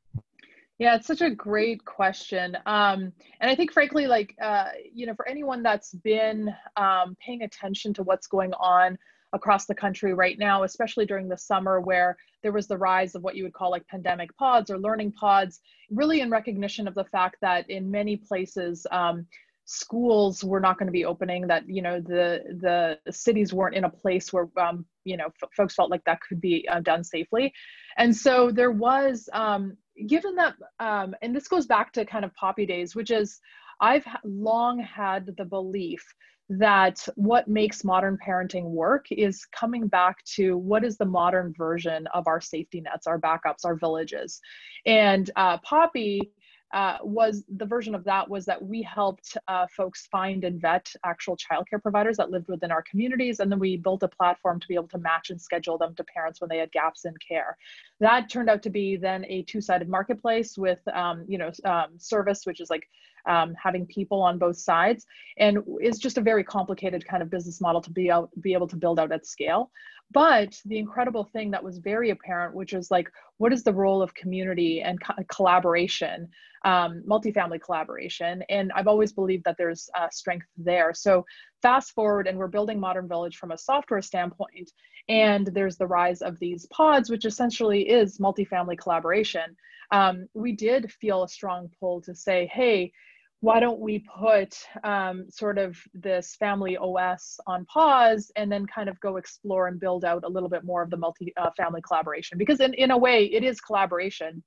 Yeah, 0.78 0.94
it's 0.94 1.08
such 1.08 1.22
a 1.22 1.30
great 1.30 1.84
question. 1.84 2.56
Um, 2.66 3.12
and 3.40 3.50
I 3.50 3.56
think, 3.56 3.72
frankly, 3.72 4.06
like, 4.06 4.34
uh, 4.40 4.66
you 4.92 5.06
know, 5.06 5.14
for 5.14 5.26
anyone 5.28 5.60
that's 5.60 5.92
been 5.92 6.54
um, 6.76 7.16
paying 7.24 7.42
attention 7.42 7.92
to 7.94 8.04
what's 8.04 8.28
going 8.28 8.52
on 8.54 8.96
across 9.32 9.66
the 9.66 9.74
country 9.74 10.14
right 10.14 10.38
now, 10.38 10.62
especially 10.62 11.04
during 11.04 11.28
the 11.28 11.36
summer 11.36 11.80
where 11.80 12.16
there 12.42 12.52
was 12.52 12.68
the 12.68 12.78
rise 12.78 13.16
of 13.16 13.22
what 13.22 13.34
you 13.34 13.42
would 13.42 13.52
call 13.52 13.70
like 13.72 13.86
pandemic 13.88 14.34
pods 14.36 14.70
or 14.70 14.78
learning 14.78 15.12
pods, 15.12 15.60
really 15.90 16.20
in 16.20 16.30
recognition 16.30 16.86
of 16.86 16.94
the 16.94 17.04
fact 17.04 17.36
that 17.42 17.68
in 17.68 17.90
many 17.90 18.16
places, 18.16 18.86
um, 18.92 19.26
schools 19.70 20.42
were 20.42 20.60
not 20.60 20.78
going 20.78 20.86
to 20.86 20.92
be 20.92 21.04
opening 21.04 21.46
that 21.46 21.68
you 21.68 21.82
know 21.82 22.00
the 22.00 22.42
the 22.60 23.12
cities 23.12 23.52
weren't 23.52 23.74
in 23.74 23.84
a 23.84 23.90
place 23.90 24.32
where 24.32 24.48
um, 24.56 24.86
you 25.04 25.16
know 25.16 25.26
f- 25.26 25.50
folks 25.54 25.74
felt 25.74 25.90
like 25.90 26.02
that 26.04 26.20
could 26.26 26.40
be 26.40 26.66
uh, 26.68 26.80
done 26.80 27.04
safely. 27.04 27.52
And 27.98 28.16
so 28.16 28.50
there 28.50 28.70
was 28.70 29.28
um, 29.32 29.76
given 30.06 30.34
that 30.36 30.54
um, 30.80 31.14
and 31.20 31.36
this 31.36 31.48
goes 31.48 31.66
back 31.66 31.92
to 31.92 32.04
kind 32.06 32.24
of 32.24 32.34
poppy 32.34 32.66
days 32.66 32.94
which 32.94 33.10
is 33.10 33.40
i've 33.80 34.06
long 34.24 34.78
had 34.78 35.26
the 35.36 35.44
belief 35.44 36.04
that 36.50 37.06
what 37.16 37.46
makes 37.46 37.84
modern 37.84 38.16
parenting 38.26 38.64
work 38.64 39.06
is 39.10 39.44
coming 39.46 39.86
back 39.86 40.24
to 40.24 40.56
what 40.56 40.82
is 40.82 40.96
the 40.96 41.04
modern 41.04 41.52
version 41.56 42.06
of 42.14 42.26
our 42.26 42.40
safety 42.40 42.80
nets 42.80 43.06
our 43.06 43.20
backups 43.20 43.64
our 43.64 43.76
villages. 43.76 44.40
And 44.86 45.30
uh, 45.36 45.58
poppy 45.58 46.32
uh, 46.74 46.98
was 47.02 47.44
the 47.56 47.64
version 47.64 47.94
of 47.94 48.04
that 48.04 48.28
was 48.28 48.44
that 48.44 48.62
we 48.62 48.82
helped 48.82 49.36
uh, 49.48 49.66
folks 49.74 50.06
find 50.06 50.44
and 50.44 50.60
vet 50.60 50.92
actual 51.04 51.36
childcare 51.36 51.82
providers 51.82 52.18
that 52.18 52.30
lived 52.30 52.48
within 52.48 52.70
our 52.70 52.82
communities, 52.82 53.40
and 53.40 53.50
then 53.50 53.58
we 53.58 53.76
built 53.76 54.02
a 54.02 54.08
platform 54.08 54.60
to 54.60 54.68
be 54.68 54.74
able 54.74 54.88
to 54.88 54.98
match 54.98 55.30
and 55.30 55.40
schedule 55.40 55.78
them 55.78 55.94
to 55.94 56.04
parents 56.04 56.40
when 56.40 56.48
they 56.48 56.58
had 56.58 56.70
gaps 56.72 57.04
in 57.04 57.14
care. 57.26 57.56
That 58.00 58.28
turned 58.28 58.50
out 58.50 58.62
to 58.64 58.70
be 58.70 58.96
then 58.96 59.24
a 59.26 59.42
two-sided 59.42 59.88
marketplace 59.88 60.58
with, 60.58 60.86
um, 60.88 61.24
you 61.26 61.38
know, 61.38 61.50
um, 61.64 61.98
service, 61.98 62.42
which 62.44 62.60
is 62.60 62.70
like 62.70 62.86
um, 63.28 63.54
having 63.62 63.86
people 63.86 64.20
on 64.22 64.38
both 64.38 64.56
sides, 64.56 65.06
and 65.38 65.58
is 65.80 65.98
just 65.98 66.18
a 66.18 66.22
very 66.22 66.42
complicated 66.42 67.06
kind 67.06 67.22
of 67.22 67.30
business 67.30 67.60
model 67.60 67.80
to 67.82 67.90
be 67.90 68.08
able, 68.08 68.30
be 68.40 68.52
able 68.54 68.68
to 68.68 68.76
build 68.76 68.98
out 68.98 69.12
at 69.12 69.26
scale. 69.26 69.70
But 70.10 70.58
the 70.64 70.78
incredible 70.78 71.24
thing 71.24 71.50
that 71.50 71.62
was 71.62 71.78
very 71.78 72.10
apparent, 72.10 72.54
which 72.54 72.72
is 72.72 72.90
like, 72.90 73.10
what 73.36 73.52
is 73.52 73.62
the 73.62 73.74
role 73.74 74.00
of 74.02 74.14
community 74.14 74.80
and 74.80 74.98
co- 74.98 75.22
collaboration, 75.28 76.28
um, 76.64 77.02
multifamily 77.06 77.60
collaboration? 77.60 78.42
And 78.48 78.72
I've 78.74 78.88
always 78.88 79.12
believed 79.12 79.44
that 79.44 79.56
there's 79.58 79.90
uh, 79.98 80.08
strength 80.10 80.46
there. 80.56 80.94
So 80.94 81.26
fast 81.60 81.92
forward, 81.92 82.26
and 82.26 82.38
we're 82.38 82.48
building 82.48 82.80
Modern 82.80 83.06
Village 83.06 83.36
from 83.36 83.50
a 83.50 83.58
software 83.58 84.00
standpoint, 84.00 84.70
and 85.10 85.46
there's 85.48 85.76
the 85.76 85.86
rise 85.86 86.22
of 86.22 86.38
these 86.38 86.64
pods, 86.66 87.10
which 87.10 87.26
essentially 87.26 87.82
is 87.88 88.18
multifamily 88.18 88.78
collaboration. 88.78 89.54
Um, 89.90 90.26
we 90.32 90.52
did 90.52 90.90
feel 90.92 91.22
a 91.22 91.28
strong 91.28 91.70
pull 91.78 92.00
to 92.02 92.14
say, 92.14 92.50
hey, 92.52 92.92
why 93.40 93.60
don't 93.60 93.78
we 93.78 94.04
put 94.18 94.58
um, 94.82 95.26
sort 95.30 95.58
of 95.58 95.76
this 95.94 96.34
family 96.36 96.76
OS 96.76 97.38
on 97.46 97.64
pause 97.66 98.32
and 98.34 98.50
then 98.50 98.66
kind 98.66 98.88
of 98.88 98.98
go 99.00 99.16
explore 99.16 99.68
and 99.68 99.78
build 99.78 100.04
out 100.04 100.24
a 100.24 100.28
little 100.28 100.48
bit 100.48 100.64
more 100.64 100.82
of 100.82 100.90
the 100.90 100.96
multi 100.96 101.32
uh, 101.36 101.50
family 101.56 101.80
collaboration? 101.86 102.36
Because 102.36 102.60
in, 102.60 102.74
in 102.74 102.90
a 102.90 102.98
way, 102.98 103.26
it 103.26 103.44
is 103.44 103.60
collaboration. 103.60 104.42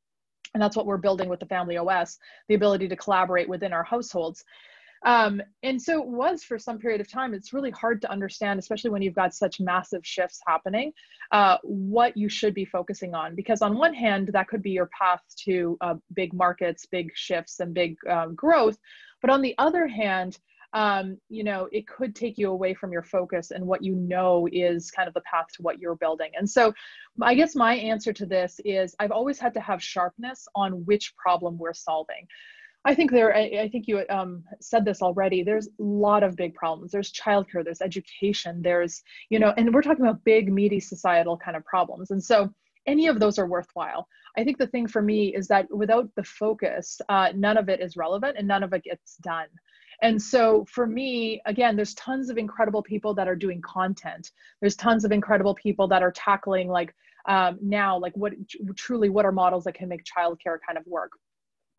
And 0.53 0.61
that's 0.61 0.75
what 0.75 0.85
we're 0.85 0.97
building 0.97 1.29
with 1.29 1.39
the 1.39 1.45
family 1.45 1.77
OS 1.77 2.17
the 2.49 2.55
ability 2.55 2.89
to 2.89 2.95
collaborate 2.97 3.47
within 3.47 3.71
our 3.71 3.85
households. 3.85 4.43
Um, 5.03 5.41
and 5.63 5.81
so 5.81 6.01
it 6.01 6.07
was 6.07 6.43
for 6.43 6.59
some 6.59 6.77
period 6.77 7.01
of 7.01 7.09
time. 7.09 7.33
It's 7.33 7.53
really 7.53 7.71
hard 7.71 8.01
to 8.01 8.11
understand, 8.11 8.59
especially 8.59 8.91
when 8.91 9.01
you've 9.01 9.15
got 9.15 9.33
such 9.33 9.59
massive 9.59 10.05
shifts 10.05 10.39
happening, 10.47 10.93
uh, 11.31 11.57
what 11.63 12.15
you 12.15 12.29
should 12.29 12.53
be 12.53 12.65
focusing 12.65 13.15
on. 13.15 13.35
Because 13.35 13.61
on 13.61 13.77
one 13.77 13.93
hand, 13.93 14.29
that 14.33 14.47
could 14.47 14.61
be 14.61 14.71
your 14.71 14.89
path 14.97 15.23
to 15.45 15.77
uh, 15.81 15.95
big 16.13 16.33
markets, 16.33 16.85
big 16.85 17.11
shifts, 17.15 17.59
and 17.59 17.73
big 17.73 17.95
um, 18.09 18.35
growth. 18.35 18.77
But 19.21 19.31
on 19.31 19.41
the 19.41 19.55
other 19.57 19.87
hand, 19.87 20.37
um, 20.73 21.17
you 21.29 21.43
know, 21.43 21.67
it 21.71 21.87
could 21.87 22.15
take 22.15 22.37
you 22.37 22.49
away 22.49 22.73
from 22.73 22.91
your 22.93 23.03
focus 23.03 23.51
and 23.51 23.65
what 23.65 23.83
you 23.83 23.93
know 23.95 24.47
is 24.51 24.89
kind 24.89 25.07
of 25.07 25.13
the 25.13 25.21
path 25.21 25.47
to 25.55 25.63
what 25.63 25.79
you're 25.79 25.95
building. 25.95 26.31
And 26.37 26.49
so, 26.49 26.73
I 27.21 27.35
guess 27.35 27.55
my 27.55 27.75
answer 27.75 28.13
to 28.13 28.25
this 28.25 28.59
is 28.63 28.95
I've 28.99 29.11
always 29.11 29.37
had 29.37 29.53
to 29.55 29.59
have 29.59 29.83
sharpness 29.83 30.47
on 30.55 30.85
which 30.85 31.13
problem 31.17 31.57
we're 31.57 31.73
solving. 31.73 32.25
I 32.83 32.95
think 32.95 33.11
there, 33.11 33.35
I, 33.35 33.41
I 33.61 33.69
think 33.69 33.87
you 33.87 34.03
um, 34.09 34.43
said 34.59 34.85
this 34.85 35.01
already. 35.01 35.43
There's 35.43 35.67
a 35.67 35.83
lot 35.83 36.23
of 36.23 36.35
big 36.35 36.55
problems. 36.55 36.91
There's 36.91 37.11
childcare, 37.11 37.63
there's 37.63 37.81
education, 37.81 38.61
there's, 38.61 39.03
you 39.29 39.37
know, 39.37 39.53
and 39.55 39.73
we're 39.73 39.83
talking 39.83 40.05
about 40.05 40.23
big, 40.23 40.51
meaty 40.51 40.79
societal 40.79 41.37
kind 41.37 41.55
of 41.55 41.63
problems. 41.63 42.09
And 42.09 42.23
so 42.23 42.51
any 42.87 43.07
of 43.07 43.19
those 43.19 43.37
are 43.37 43.45
worthwhile. 43.45 44.07
I 44.35 44.43
think 44.43 44.57
the 44.57 44.67
thing 44.67 44.87
for 44.87 45.01
me 45.01 45.35
is 45.35 45.47
that 45.49 45.67
without 45.69 46.09
the 46.15 46.23
focus, 46.23 46.99
uh, 47.09 47.29
none 47.35 47.57
of 47.57 47.69
it 47.69 47.81
is 47.81 47.97
relevant 47.97 48.37
and 48.37 48.47
none 48.47 48.63
of 48.63 48.73
it 48.73 48.83
gets 48.83 49.17
done. 49.17 49.47
And 50.01 50.19
so 50.19 50.65
for 50.67 50.87
me, 50.87 51.41
again, 51.45 51.75
there's 51.75 51.93
tons 51.93 52.29
of 52.29 52.37
incredible 52.39 52.81
people 52.81 53.13
that 53.13 53.27
are 53.27 53.35
doing 53.35 53.61
content. 53.61 54.31
There's 54.59 54.75
tons 54.75 55.05
of 55.05 55.11
incredible 55.11 55.53
people 55.53 55.87
that 55.89 56.01
are 56.01 56.11
tackling 56.11 56.67
like 56.67 56.95
um, 57.27 57.59
now, 57.61 57.99
like 57.99 58.13
what 58.15 58.33
truly 58.75 59.09
what 59.09 59.25
are 59.25 59.31
models 59.31 59.65
that 59.65 59.75
can 59.75 59.87
make 59.87 60.03
childcare 60.03 60.57
kind 60.65 60.79
of 60.79 60.87
work. 60.87 61.11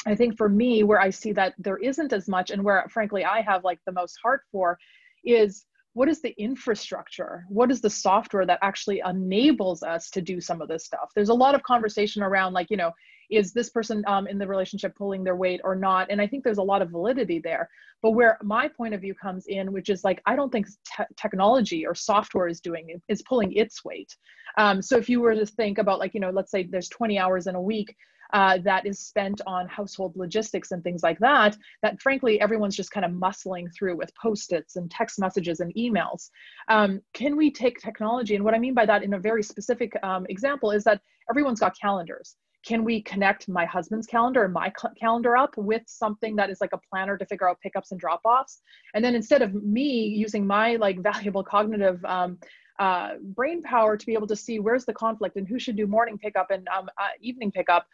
I 0.06 0.14
think 0.14 0.37
for 0.37 0.49
me, 0.49 0.82
where 0.82 1.00
I 1.00 1.11
see 1.11 1.32
that 1.32 1.54
there 1.59 1.78
isn't 1.78 2.12
as 2.12 2.28
much, 2.28 2.50
and 2.50 2.62
where 2.62 2.85
frankly 2.90 3.25
I 3.25 3.40
have 3.42 3.64
like 3.64 3.78
the 3.87 3.92
most 3.92 4.18
heart 4.23 4.42
for, 4.50 4.78
is 5.25 5.64
what 5.94 6.09
is 6.09 6.23
the 6.23 6.35
infrastructure? 6.38 7.44
What 7.49 7.71
is 7.71 7.80
the 7.80 7.90
software 7.90 8.47
that 8.47 8.59
actually 8.62 9.02
enables 9.06 9.82
us 9.82 10.11
to 10.11 10.23
do 10.23 10.40
some 10.40 10.62
of 10.62 10.68
this 10.68 10.85
stuff? 10.85 11.11
There's 11.14 11.28
a 11.28 11.35
lot 11.35 11.54
of 11.54 11.62
conversation 11.62 12.23
around 12.23 12.54
like, 12.54 12.71
you 12.71 12.76
know, 12.76 12.92
is 13.30 13.52
this 13.52 13.71
person 13.71 14.02
um, 14.06 14.26
in 14.26 14.38
the 14.38 14.47
relationship 14.47 14.94
pulling 14.97 15.23
their 15.23 15.37
weight 15.37 15.61
or 15.64 15.75
not? 15.75 16.11
And 16.11 16.21
I 16.21 16.26
think 16.26 16.44
there's 16.44 16.59
a 16.59 16.62
lot 16.62 16.82
of 16.82 16.90
validity 16.90 17.40
there. 17.40 17.68
But 18.02 18.12
where 18.12 18.38
my 18.42 18.68
point 18.68 18.94
of 18.94 19.00
view 19.00 19.14
comes 19.14 19.47
in, 19.47 19.73
which 19.73 19.88
is 19.88 20.02
like, 20.02 20.23
I 20.26 20.35
don't 20.35 20.50
think 20.50 20.66
te- 20.66 21.04
technology 21.16 21.87
or 21.87 21.94
software 21.94 22.49
is 22.49 22.61
doing 22.61 23.00
is 23.09 23.23
pulling 23.23 23.52
its 23.54 23.85
weight. 23.85 24.16
Um, 24.59 24.82
so 24.82 24.97
if 24.97 25.09
you 25.09 25.21
were 25.21 25.35
to 25.35 25.47
think 25.47 25.78
about 25.78 25.99
like, 25.99 26.14
you 26.14 26.21
know, 26.21 26.30
let's 26.30 26.50
say 26.50 26.64
there's 26.64 26.88
20 26.88 27.18
hours 27.18 27.47
in 27.47 27.54
a 27.54 27.62
week, 27.62 27.94
uh, 28.32 28.58
that 28.64 28.86
is 28.86 28.98
spent 28.98 29.40
on 29.46 29.68
household 29.68 30.16
logistics 30.16 30.72
and 30.72 30.82
things 30.82 31.02
like 31.02 31.18
that, 31.18 31.56
that 31.82 32.00
frankly, 32.00 32.40
everyone's 32.40 32.76
just 32.76 32.90
kind 32.90 33.04
of 33.04 33.12
muscling 33.12 33.66
through 33.76 33.96
with 33.96 34.10
post-its 34.14 34.76
and 34.76 34.90
text 34.90 35.18
messages 35.18 35.60
and 35.60 35.74
emails. 35.74 36.30
Um, 36.68 37.00
can 37.12 37.36
we 37.36 37.50
take 37.50 37.78
technology? 37.78 38.34
And 38.34 38.44
what 38.44 38.54
I 38.54 38.58
mean 38.58 38.74
by 38.74 38.86
that 38.86 39.02
in 39.02 39.14
a 39.14 39.18
very 39.18 39.42
specific 39.42 39.92
um, 40.02 40.26
example 40.28 40.70
is 40.70 40.84
that 40.84 41.00
everyone's 41.30 41.60
got 41.60 41.78
calendars 41.78 42.36
can 42.64 42.84
we 42.84 43.02
connect 43.02 43.48
my 43.48 43.64
husband's 43.64 44.06
calendar 44.06 44.44
and 44.44 44.52
my 44.52 44.72
calendar 44.98 45.36
up 45.36 45.56
with 45.56 45.82
something 45.86 46.36
that 46.36 46.50
is 46.50 46.60
like 46.60 46.72
a 46.72 46.80
planner 46.90 47.18
to 47.18 47.26
figure 47.26 47.48
out 47.48 47.60
pickups 47.60 47.90
and 47.90 48.00
drop 48.00 48.20
offs 48.24 48.62
and 48.94 49.04
then 49.04 49.14
instead 49.14 49.42
of 49.42 49.54
me 49.54 50.06
using 50.06 50.46
my 50.46 50.76
like 50.76 50.98
valuable 51.02 51.42
cognitive 51.42 52.04
um, 52.04 52.38
uh, 52.78 53.12
brain 53.34 53.62
power 53.62 53.96
to 53.96 54.06
be 54.06 54.14
able 54.14 54.26
to 54.26 54.36
see 54.36 54.58
where's 54.58 54.84
the 54.84 54.92
conflict 54.92 55.36
and 55.36 55.46
who 55.46 55.58
should 55.58 55.76
do 55.76 55.86
morning 55.86 56.18
pickup 56.18 56.50
and 56.50 56.66
um, 56.68 56.88
uh, 56.98 57.08
evening 57.20 57.50
pickup 57.50 57.86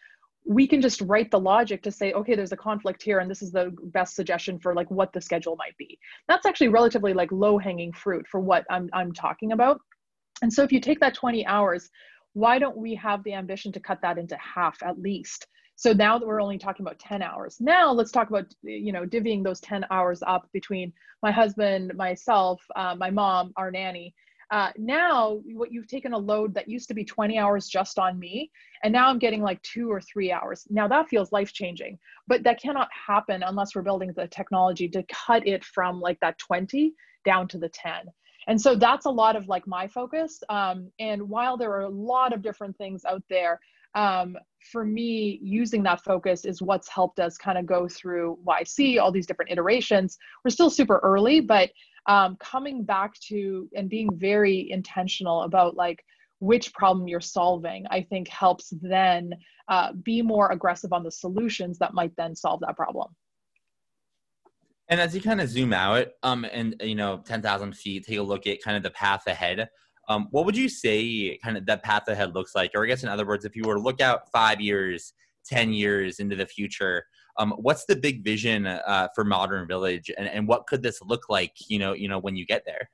we 0.49 0.67
can 0.67 0.81
just 0.81 1.02
write 1.02 1.31
the 1.31 1.38
logic 1.38 1.83
to 1.83 1.93
say 1.93 2.12
okay 2.14 2.35
there's 2.35 2.52
a 2.52 2.57
conflict 2.57 3.02
here 3.02 3.19
and 3.19 3.31
this 3.31 3.43
is 3.43 3.52
the 3.52 3.71
best 3.85 4.17
suggestion 4.17 4.59
for 4.59 4.75
like 4.75 4.90
what 4.90 5.12
the 5.12 5.21
schedule 5.21 5.57
might 5.57 5.76
be. 5.76 5.99
That's 6.26 6.47
actually 6.47 6.69
relatively 6.69 7.12
like 7.12 7.31
low 7.31 7.59
hanging 7.59 7.93
fruit 7.93 8.26
for 8.26 8.40
what 8.40 8.64
i'm, 8.71 8.88
I'm 8.95 9.12
talking 9.12 9.52
about. 9.52 9.81
And 10.40 10.50
so 10.50 10.62
if 10.62 10.73
you 10.73 10.81
take 10.81 11.00
that 11.00 11.14
20 11.14 11.47
hours 11.47 11.90
why 12.33 12.59
don't 12.59 12.76
we 12.76 12.95
have 12.95 13.23
the 13.25 13.35
ambition 13.35 13.73
to 13.73 13.81
cut 13.81 14.00
that 14.02 14.17
into 14.17 14.37
half 14.37 14.83
at 14.83 14.99
least? 14.99 15.47
So 15.76 15.93
now 15.93 16.19
that 16.19 16.26
we're 16.26 16.43
only 16.43 16.59
talking 16.59 16.85
about 16.85 16.99
10 16.99 17.21
hours 17.21 17.59
now 17.61 17.93
let's 17.93 18.11
talk 18.11 18.31
about 18.31 18.47
you 18.62 18.93
know 18.93 19.05
divvying 19.05 19.45
those 19.45 19.61
10 19.61 19.85
hours 19.90 20.23
up 20.26 20.49
between 20.55 20.93
my 21.23 21.31
husband 21.31 21.93
myself 21.95 22.62
uh, 22.75 22.95
my 22.95 23.11
mom 23.11 23.52
our 23.57 23.71
nanny 23.71 24.14
uh, 24.50 24.71
now, 24.78 25.40
what 25.52 25.71
you've 25.71 25.88
taken 25.88 26.14
a 26.14 26.19
load 26.19 26.55
that 26.55 26.69
used 26.69 26.88
to 26.88 26.95
be 26.95 27.05
20 27.05 27.38
hours 27.38 27.69
just 27.69 27.99
on 27.99 28.19
me, 28.19 28.50
and 28.83 28.93
now 28.93 29.09
I'm 29.09 29.19
getting 29.19 29.43
like 29.43 29.61
two 29.62 29.90
or 29.90 30.00
three 30.00 30.33
hours. 30.33 30.67
Now 30.71 30.88
that 30.88 31.09
feels 31.09 31.33
life 31.33 31.52
changing, 31.52 31.99
but 32.26 32.43
that 32.45 32.61
cannot 32.61 32.88
happen 33.07 33.43
unless 33.43 33.75
we're 33.75 33.83
building 33.83 34.12
the 34.17 34.26
technology 34.28 34.88
to 34.88 35.05
cut 35.05 35.47
it 35.47 35.64
from 35.64 36.00
like 36.00 36.19
that 36.21 36.38
20 36.38 36.95
down 37.25 37.47
to 37.49 37.59
the 37.59 37.69
10. 37.69 38.07
And 38.47 38.59
so 38.59 38.75
that's 38.75 39.05
a 39.05 39.11
lot 39.11 39.37
of 39.37 39.49
like 39.49 39.67
my 39.67 39.87
focus. 39.87 40.43
Um, 40.49 40.90
and 40.99 41.28
while 41.28 41.59
there 41.59 41.71
are 41.73 41.83
a 41.83 41.88
lot 41.88 42.33
of 42.33 42.40
different 42.40 42.76
things 42.78 43.05
out 43.05 43.23
there, 43.28 43.61
um, 43.95 44.37
for 44.73 44.85
me, 44.85 45.38
using 45.43 45.83
that 45.83 46.02
focus 46.02 46.45
is 46.45 46.62
what's 46.62 46.88
helped 46.88 47.21
us 47.21 47.37
kind 47.37 47.59
of 47.59 47.67
go 47.67 47.88
through 47.88 48.38
YC, 48.47 49.00
all 49.00 49.12
these 49.12 49.26
different 49.26 49.50
iterations. 49.50 50.17
We're 50.45 50.50
still 50.50 50.71
super 50.71 51.00
early, 51.02 51.40
but 51.40 51.71
um, 52.07 52.37
coming 52.40 52.85
back 52.85 53.14
to 53.28 53.69
and 53.75 53.88
being 53.88 54.09
very 54.17 54.71
intentional 54.71 55.43
about 55.43 55.76
like 55.76 56.05
which 56.40 56.73
problem 56.73 57.09
you're 57.09 57.21
solving 57.21 57.85
i 57.90 58.00
think 58.00 58.28
helps 58.28 58.73
then 58.81 59.33
uh, 59.69 59.93
be 60.02 60.23
more 60.23 60.50
aggressive 60.50 60.93
on 60.93 61.02
the 61.02 61.11
solutions 61.11 61.78
that 61.78 61.95
might 61.95 62.12
then 62.17 62.35
solve 62.35 62.61
that 62.61 62.76
problem. 62.76 63.14
And 64.88 65.00
as 65.00 65.14
you 65.14 65.21
kind 65.21 65.43
of 65.43 65.50
zoom 65.50 65.75
out 65.75 66.09
um, 66.23 66.47
and 66.50 66.75
you 66.81 66.95
know 66.95 67.19
10000 67.26 67.76
feet 67.76 68.07
take 68.07 68.19
a 68.19 68.23
look 68.23 68.47
at 68.47 68.62
kind 68.62 68.76
of 68.76 68.83
the 68.83 68.90
path 68.90 69.26
ahead 69.26 69.69
um, 70.09 70.28
what 70.31 70.47
would 70.47 70.57
you 70.57 70.71
say 70.71 71.38
kind 71.45 71.59
of 71.59 71.67
that 71.67 71.83
path 71.83 72.09
ahead 72.09 72.35
looks 72.35 72.55
like? 72.55 72.71
Or 72.75 72.85
i 72.85 72.87
guess 72.87 73.02
in 73.02 73.11
other 73.11 73.26
words 73.26 73.45
if 73.45 73.55
you 73.55 73.64
were 73.67 73.75
to 73.75 73.81
look 73.81 74.00
out 74.00 74.31
five 74.33 74.61
years 74.61 75.12
10 75.47 75.73
years 75.73 76.19
into 76.19 76.37
the 76.37 76.47
future 76.47 77.05
um, 77.38 77.54
what's 77.59 77.85
the 77.87 77.97
big 77.97 78.25
vision 78.25 78.66
uh, 78.66 79.09
for 79.14 79.25
modern 79.25 79.66
village 79.66 80.11
and, 80.16 80.28
and 80.28 80.47
what 80.47 80.66
could 80.66 80.83
this 80.83 81.00
look 81.02 81.28
like 81.28 81.52
you 81.68 81.78
know 81.78 81.92
you 81.92 82.09
know 82.09 82.18
when 82.18 82.37
you 82.37 82.45
get 82.47 82.62
there 82.66 82.90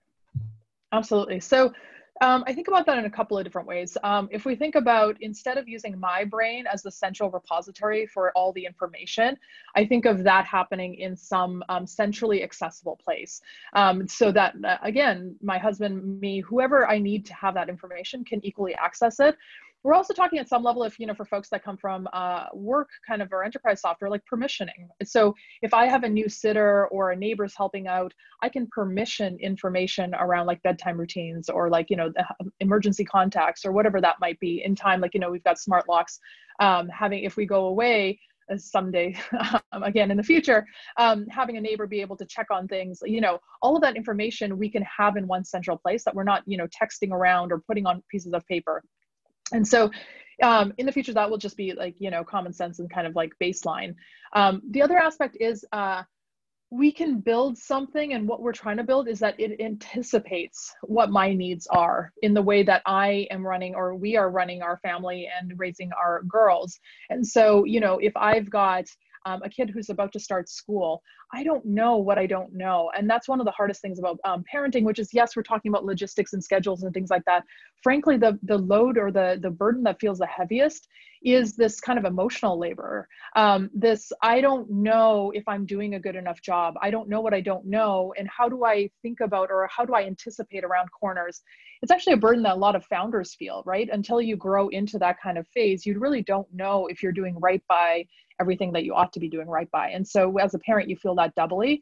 absolutely 0.92 1.40
so 1.40 1.72
um, 2.20 2.44
I 2.46 2.52
think 2.52 2.68
about 2.68 2.86
that 2.86 2.96
in 2.98 3.06
a 3.06 3.10
couple 3.10 3.36
of 3.36 3.44
different 3.44 3.66
ways. 3.66 3.96
Um, 4.04 4.28
if 4.30 4.44
we 4.44 4.54
think 4.54 4.76
about 4.76 5.16
instead 5.20 5.58
of 5.58 5.68
using 5.68 5.98
my 5.98 6.24
brain 6.24 6.64
as 6.72 6.82
the 6.82 6.90
central 6.90 7.28
repository 7.28 8.06
for 8.06 8.30
all 8.36 8.52
the 8.52 8.64
information, 8.64 9.36
I 9.74 9.84
think 9.84 10.04
of 10.04 10.22
that 10.22 10.46
happening 10.46 10.94
in 10.94 11.16
some 11.16 11.64
um, 11.68 11.86
centrally 11.86 12.44
accessible 12.44 12.98
place. 13.02 13.40
Um, 13.74 14.06
so 14.06 14.30
that, 14.30 14.54
uh, 14.64 14.76
again, 14.82 15.34
my 15.42 15.58
husband, 15.58 16.20
me, 16.20 16.40
whoever 16.40 16.88
I 16.88 16.98
need 16.98 17.26
to 17.26 17.34
have 17.34 17.54
that 17.54 17.68
information 17.68 18.24
can 18.24 18.44
equally 18.46 18.74
access 18.76 19.18
it 19.18 19.36
we're 19.84 19.94
also 19.94 20.14
talking 20.14 20.38
at 20.38 20.48
some 20.48 20.64
level 20.64 20.82
if 20.82 20.98
you 20.98 21.06
know 21.06 21.14
for 21.14 21.24
folks 21.24 21.48
that 21.50 21.62
come 21.62 21.76
from 21.76 22.08
uh, 22.12 22.46
work 22.52 22.88
kind 23.06 23.22
of 23.22 23.32
or 23.32 23.44
enterprise 23.44 23.80
software 23.80 24.10
like 24.10 24.22
permissioning. 24.32 24.88
So 25.04 25.34
if 25.62 25.72
i 25.72 25.86
have 25.86 26.04
a 26.04 26.08
new 26.08 26.28
sitter 26.28 26.86
or 26.88 27.12
a 27.12 27.16
neighbor's 27.16 27.54
helping 27.56 27.86
out 27.86 28.12
i 28.42 28.48
can 28.48 28.66
permission 28.68 29.36
information 29.40 30.14
around 30.14 30.46
like 30.46 30.62
bedtime 30.62 30.98
routines 30.98 31.48
or 31.48 31.68
like 31.68 31.90
you 31.90 31.96
know 31.96 32.10
the 32.10 32.24
emergency 32.60 33.04
contacts 33.04 33.64
or 33.64 33.72
whatever 33.72 34.00
that 34.00 34.16
might 34.20 34.38
be 34.40 34.62
in 34.64 34.74
time. 34.74 35.00
Like 35.00 35.14
you 35.14 35.20
know 35.20 35.30
we've 35.30 35.44
got 35.44 35.58
smart 35.58 35.88
locks 35.88 36.18
um, 36.60 36.88
having 36.88 37.24
if 37.24 37.36
we 37.36 37.46
go 37.46 37.66
away 37.66 38.18
uh, 38.52 38.56
someday 38.56 39.16
um, 39.72 39.82
again 39.82 40.10
in 40.10 40.16
the 40.16 40.22
future 40.22 40.66
um, 40.98 41.26
having 41.28 41.56
a 41.56 41.60
neighbor 41.60 41.86
be 41.86 42.00
able 42.00 42.16
to 42.16 42.26
check 42.26 42.46
on 42.50 42.68
things 42.68 43.00
you 43.04 43.20
know 43.20 43.38
all 43.62 43.74
of 43.76 43.82
that 43.82 43.96
information 43.96 44.58
we 44.58 44.70
can 44.70 44.82
have 44.82 45.16
in 45.16 45.26
one 45.26 45.44
central 45.44 45.76
place 45.76 46.04
that 46.04 46.14
we're 46.14 46.24
not 46.24 46.42
you 46.46 46.56
know 46.56 46.66
texting 46.68 47.10
around 47.10 47.52
or 47.52 47.60
putting 47.66 47.86
on 47.86 48.02
pieces 48.10 48.32
of 48.32 48.46
paper 48.46 48.82
and 49.52 49.66
so 49.66 49.90
um, 50.42 50.72
in 50.78 50.86
the 50.86 50.92
future, 50.92 51.12
that 51.12 51.30
will 51.30 51.38
just 51.38 51.56
be 51.56 51.72
like, 51.74 51.94
you 51.98 52.10
know, 52.10 52.24
common 52.24 52.52
sense 52.52 52.78
and 52.78 52.90
kind 52.90 53.06
of 53.06 53.14
like 53.14 53.32
baseline. 53.40 53.94
Um, 54.34 54.62
the 54.70 54.82
other 54.82 54.98
aspect 54.98 55.36
is 55.38 55.64
uh, 55.72 56.02
we 56.70 56.90
can 56.90 57.20
build 57.20 57.56
something 57.56 58.14
and 58.14 58.26
what 58.26 58.40
we're 58.40 58.52
trying 58.52 58.78
to 58.78 58.82
build 58.82 59.06
is 59.06 59.20
that 59.20 59.38
it 59.38 59.60
anticipates 59.60 60.74
what 60.82 61.10
my 61.10 61.32
needs 61.32 61.68
are 61.68 62.12
in 62.22 62.34
the 62.34 62.42
way 62.42 62.64
that 62.64 62.82
I 62.84 63.28
am 63.30 63.46
running 63.46 63.76
or 63.76 63.94
we 63.94 64.16
are 64.16 64.30
running 64.30 64.60
our 64.60 64.78
family 64.78 65.28
and 65.40 65.56
raising 65.56 65.92
our 65.92 66.22
girls. 66.24 66.78
And 67.10 67.24
so, 67.24 67.64
you 67.64 67.78
know, 67.78 67.98
if 67.98 68.16
I've 68.16 68.50
got 68.50 68.86
um, 69.25 69.40
a 69.43 69.49
kid 69.49 69.71
who's 69.71 69.90
about 69.90 70.12
to 70.12 70.21
start 70.21 70.49
school. 70.49 71.02
I 71.33 71.43
don't 71.43 71.64
know 71.64 71.97
what 71.97 72.19
I 72.19 72.26
don't 72.26 72.54
know. 72.54 72.90
And 72.97 73.09
that's 73.09 73.28
one 73.28 73.40
of 73.40 73.47
the 73.47 73.52
hardest 73.52 73.81
things 73.81 73.99
about 73.99 74.19
um, 74.25 74.45
parenting, 74.52 74.85
which 74.85 74.99
is 74.99 75.12
yes, 75.12 75.37
we're 75.37 75.43
talking 75.43 75.71
about 75.71 75.85
logistics 75.85 76.33
and 76.33 76.43
schedules 76.43 76.83
and 76.83 76.93
things 76.93 77.11
like 77.11 77.25
that. 77.26 77.45
Frankly, 77.83 78.16
the, 78.16 78.38
the 78.43 78.59
load 78.59 78.99
or 78.99 79.11
the, 79.11 79.38
the 79.40 79.50
burden 79.50 79.83
that 79.85 80.00
feels 80.00 80.19
the 80.19 80.26
heaviest 80.26 80.88
is 81.25 81.57
this 81.57 81.81
kind 81.81 81.99
of 81.99 82.04
emotional 82.04 82.59
labor. 82.59 83.09
Um, 83.35 83.71
this, 83.73 84.12
I 84.23 84.43
don't 84.43 84.71
know 84.71 85.33
if 85.35 85.43
I'm 85.49 85.64
doing 85.64 85.95
a 85.95 86.00
good 86.00 86.16
enough 86.16 86.43
job. 86.43 86.75
I 86.83 86.90
don't 86.90 87.09
know 87.09 87.23
what 87.23 87.33
I 87.33 87.40
don't 87.40 87.64
know. 87.64 88.12
And 88.19 88.28
how 88.28 88.49
do 88.49 88.64
I 88.64 88.90
think 89.00 89.21
about 89.21 89.50
or 89.50 89.69
how 89.75 89.87
do 89.87 89.95
I 89.95 90.04
anticipate 90.04 90.64
around 90.64 90.90
corners? 90.93 91.43
It's 91.81 91.90
actually 91.90 92.12
a 92.12 92.19
burden 92.19 92.43
that 92.43 92.57
a 92.57 92.59
lot 92.59 92.76
of 92.76 92.85
founders 92.85 93.35
feel, 93.35 93.62
right? 93.64 93.88
Until 93.90 94.21
you 94.21 94.37
grow 94.37 94.69
into 94.69 94.99
that 94.99 95.16
kind 95.23 95.38
of 95.38 95.49
phase, 95.49 95.87
you 95.87 95.99
really 95.99 96.23
don't 96.23 96.47
know 96.52 96.87
if 96.87 97.02
you're 97.02 97.12
doing 97.12 97.38
right 97.40 97.62
by 97.69 98.07
everything 98.40 98.73
that 98.73 98.85
you 98.85 98.95
ought 98.95 99.12
to 99.14 99.21
be 99.21 99.28
doing 99.28 99.49
right 99.49 99.71
by. 99.71 99.88
And 99.90 100.07
so 100.07 100.37
as 100.38 100.54
a 100.54 100.59
parent, 100.59 100.90
you 100.90 100.97
feel 100.97 101.14
that 101.16 101.35
doubly. 101.35 101.81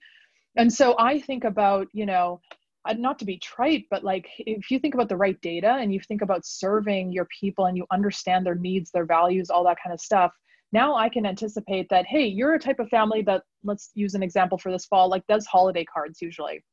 And 0.56 0.72
so 0.72 0.94
I 0.98 1.18
think 1.18 1.44
about, 1.44 1.88
you 1.92 2.06
know, 2.06 2.40
Uh, 2.84 2.94
not 2.94 3.16
to 3.16 3.24
be 3.24 3.38
trite, 3.38 3.86
but 3.90 4.02
like 4.02 4.26
if 4.38 4.68
you 4.70 4.78
think 4.80 4.94
about 4.94 5.08
the 5.08 5.16
right 5.16 5.40
data 5.40 5.76
and 5.80 5.94
you 5.94 6.00
think 6.00 6.20
about 6.20 6.44
serving 6.44 7.12
your 7.12 7.26
people 7.26 7.66
and 7.66 7.76
you 7.76 7.86
understand 7.92 8.44
their 8.44 8.56
needs, 8.56 8.90
their 8.90 9.06
values, 9.06 9.50
all 9.50 9.62
that 9.62 9.78
kind 9.82 9.94
of 9.94 10.00
stuff, 10.00 10.32
now 10.72 10.96
I 10.96 11.08
can 11.08 11.24
anticipate 11.24 11.88
that, 11.90 12.06
hey, 12.06 12.26
you're 12.26 12.54
a 12.54 12.58
type 12.58 12.80
of 12.80 12.88
family 12.88 13.22
that, 13.22 13.44
let's 13.62 13.90
use 13.94 14.14
an 14.14 14.22
example 14.22 14.58
for 14.58 14.72
this 14.72 14.86
fall, 14.86 15.08
like 15.08 15.24
does 15.28 15.46
holiday 15.46 15.84
cards 15.84 16.20
usually. 16.20 16.64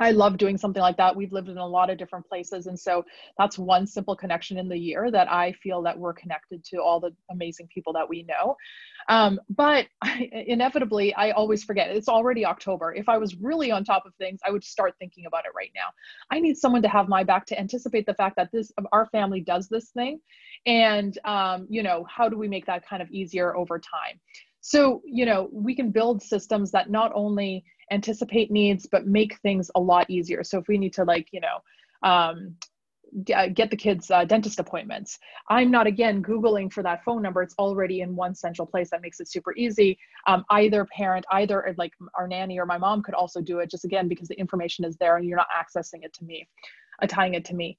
I 0.00 0.12
love 0.12 0.38
doing 0.38 0.56
something 0.56 0.80
like 0.80 0.96
that. 0.96 1.14
We've 1.14 1.32
lived 1.32 1.50
in 1.50 1.58
a 1.58 1.66
lot 1.66 1.90
of 1.90 1.98
different 1.98 2.26
places. 2.26 2.66
And 2.66 2.78
so 2.78 3.04
that's 3.38 3.58
one 3.58 3.86
simple 3.86 4.16
connection 4.16 4.58
in 4.58 4.68
the 4.68 4.78
year 4.78 5.10
that 5.10 5.30
I 5.30 5.52
feel 5.52 5.82
that 5.82 5.98
we're 5.98 6.14
connected 6.14 6.64
to 6.64 6.78
all 6.78 7.00
the 7.00 7.14
amazing 7.30 7.68
people 7.72 7.92
that 7.92 8.08
we 8.08 8.22
know. 8.22 8.56
Um, 9.08 9.38
but 9.50 9.86
I, 10.02 10.30
inevitably, 10.46 11.14
I 11.14 11.32
always 11.32 11.62
forget. 11.62 11.90
It's 11.90 12.08
already 12.08 12.46
October. 12.46 12.94
If 12.94 13.08
I 13.08 13.18
was 13.18 13.36
really 13.36 13.70
on 13.70 13.84
top 13.84 14.06
of 14.06 14.14
things, 14.14 14.40
I 14.46 14.50
would 14.50 14.64
start 14.64 14.94
thinking 14.98 15.26
about 15.26 15.44
it 15.44 15.52
right 15.54 15.70
now. 15.74 15.88
I 16.30 16.40
need 16.40 16.56
someone 16.56 16.82
to 16.82 16.88
have 16.88 17.08
my 17.08 17.22
back 17.22 17.44
to 17.46 17.58
anticipate 17.58 18.06
the 18.06 18.14
fact 18.14 18.36
that 18.36 18.50
this 18.52 18.72
our 18.92 19.06
family 19.06 19.40
does 19.40 19.68
this 19.68 19.90
thing. 19.90 20.20
And, 20.66 21.18
um, 21.24 21.66
you 21.68 21.82
know, 21.82 22.06
how 22.08 22.28
do 22.28 22.38
we 22.38 22.48
make 22.48 22.66
that 22.66 22.86
kind 22.86 23.02
of 23.02 23.10
easier 23.10 23.56
over 23.56 23.78
time? 23.78 24.20
So, 24.60 25.02
you 25.04 25.26
know, 25.26 25.48
we 25.52 25.74
can 25.74 25.90
build 25.90 26.22
systems 26.22 26.70
that 26.72 26.90
not 26.90 27.12
only 27.14 27.64
anticipate 27.90 28.50
needs, 28.50 28.86
but 28.90 29.06
make 29.06 29.38
things 29.40 29.70
a 29.74 29.80
lot 29.80 30.08
easier. 30.08 30.44
So 30.44 30.58
if 30.58 30.68
we 30.68 30.78
need 30.78 30.92
to 30.94 31.04
like, 31.04 31.28
you 31.32 31.40
know, 31.40 32.08
um, 32.08 32.56
uh, 33.34 33.48
get 33.48 33.70
the 33.70 33.76
kids 33.76 34.10
uh, 34.10 34.24
dentist 34.24 34.60
appointments. 34.60 35.18
I'm 35.48 35.70
not 35.70 35.86
again 35.86 36.22
Googling 36.22 36.72
for 36.72 36.82
that 36.82 37.04
phone 37.04 37.22
number. 37.22 37.42
It's 37.42 37.54
already 37.58 38.02
in 38.02 38.14
one 38.14 38.34
central 38.34 38.66
place 38.66 38.90
that 38.90 39.02
makes 39.02 39.20
it 39.20 39.28
super 39.28 39.54
easy. 39.56 39.98
Um, 40.26 40.44
either 40.50 40.86
parent, 40.96 41.24
either 41.32 41.74
like 41.76 41.92
our 42.16 42.28
nanny 42.28 42.58
or 42.58 42.66
my 42.66 42.78
mom 42.78 43.02
could 43.02 43.14
also 43.14 43.40
do 43.40 43.58
it 43.58 43.70
just 43.70 43.84
again 43.84 44.08
because 44.08 44.28
the 44.28 44.38
information 44.38 44.84
is 44.84 44.96
there 44.96 45.16
and 45.16 45.26
you're 45.26 45.36
not 45.36 45.48
accessing 45.48 46.04
it 46.04 46.12
to 46.14 46.24
me, 46.24 46.48
uh, 47.02 47.06
tying 47.06 47.34
it 47.34 47.44
to 47.46 47.54
me. 47.54 47.78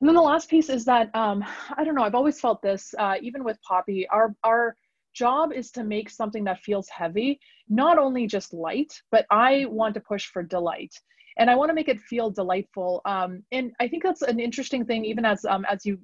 And 0.00 0.08
then 0.08 0.14
the 0.14 0.22
last 0.22 0.50
piece 0.50 0.68
is 0.68 0.84
that 0.84 1.14
um, 1.14 1.42
I 1.76 1.82
don't 1.82 1.94
know. 1.94 2.02
I've 2.02 2.14
always 2.14 2.38
felt 2.38 2.60
this, 2.60 2.94
uh, 2.98 3.14
even 3.22 3.44
with 3.44 3.58
Poppy, 3.62 4.06
our 4.08 4.34
our 4.44 4.76
job 5.16 5.52
is 5.52 5.70
to 5.72 5.84
make 5.84 6.10
something 6.10 6.44
that 6.44 6.60
feels 6.60 6.88
heavy, 6.88 7.40
not 7.68 7.98
only 7.98 8.26
just 8.26 8.52
light, 8.52 8.92
but 9.10 9.26
I 9.30 9.66
want 9.68 9.94
to 9.94 10.00
push 10.00 10.26
for 10.26 10.42
delight. 10.42 10.94
And 11.38 11.50
I 11.50 11.54
want 11.54 11.70
to 11.70 11.74
make 11.74 11.88
it 11.88 12.00
feel 12.00 12.30
delightful. 12.30 13.02
Um, 13.04 13.42
and 13.52 13.72
I 13.80 13.88
think 13.88 14.02
that's 14.02 14.22
an 14.22 14.40
interesting 14.40 14.84
thing, 14.84 15.04
even 15.04 15.24
as 15.24 15.44
um, 15.44 15.66
as 15.70 15.84
you 15.84 15.98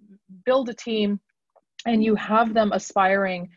build 0.45 0.69
a 0.69 0.75
team 0.75 1.21
and 1.87 2.03
you 2.03 2.15
have 2.15 2.55
them 2.55 2.73
aspiring 2.73 3.51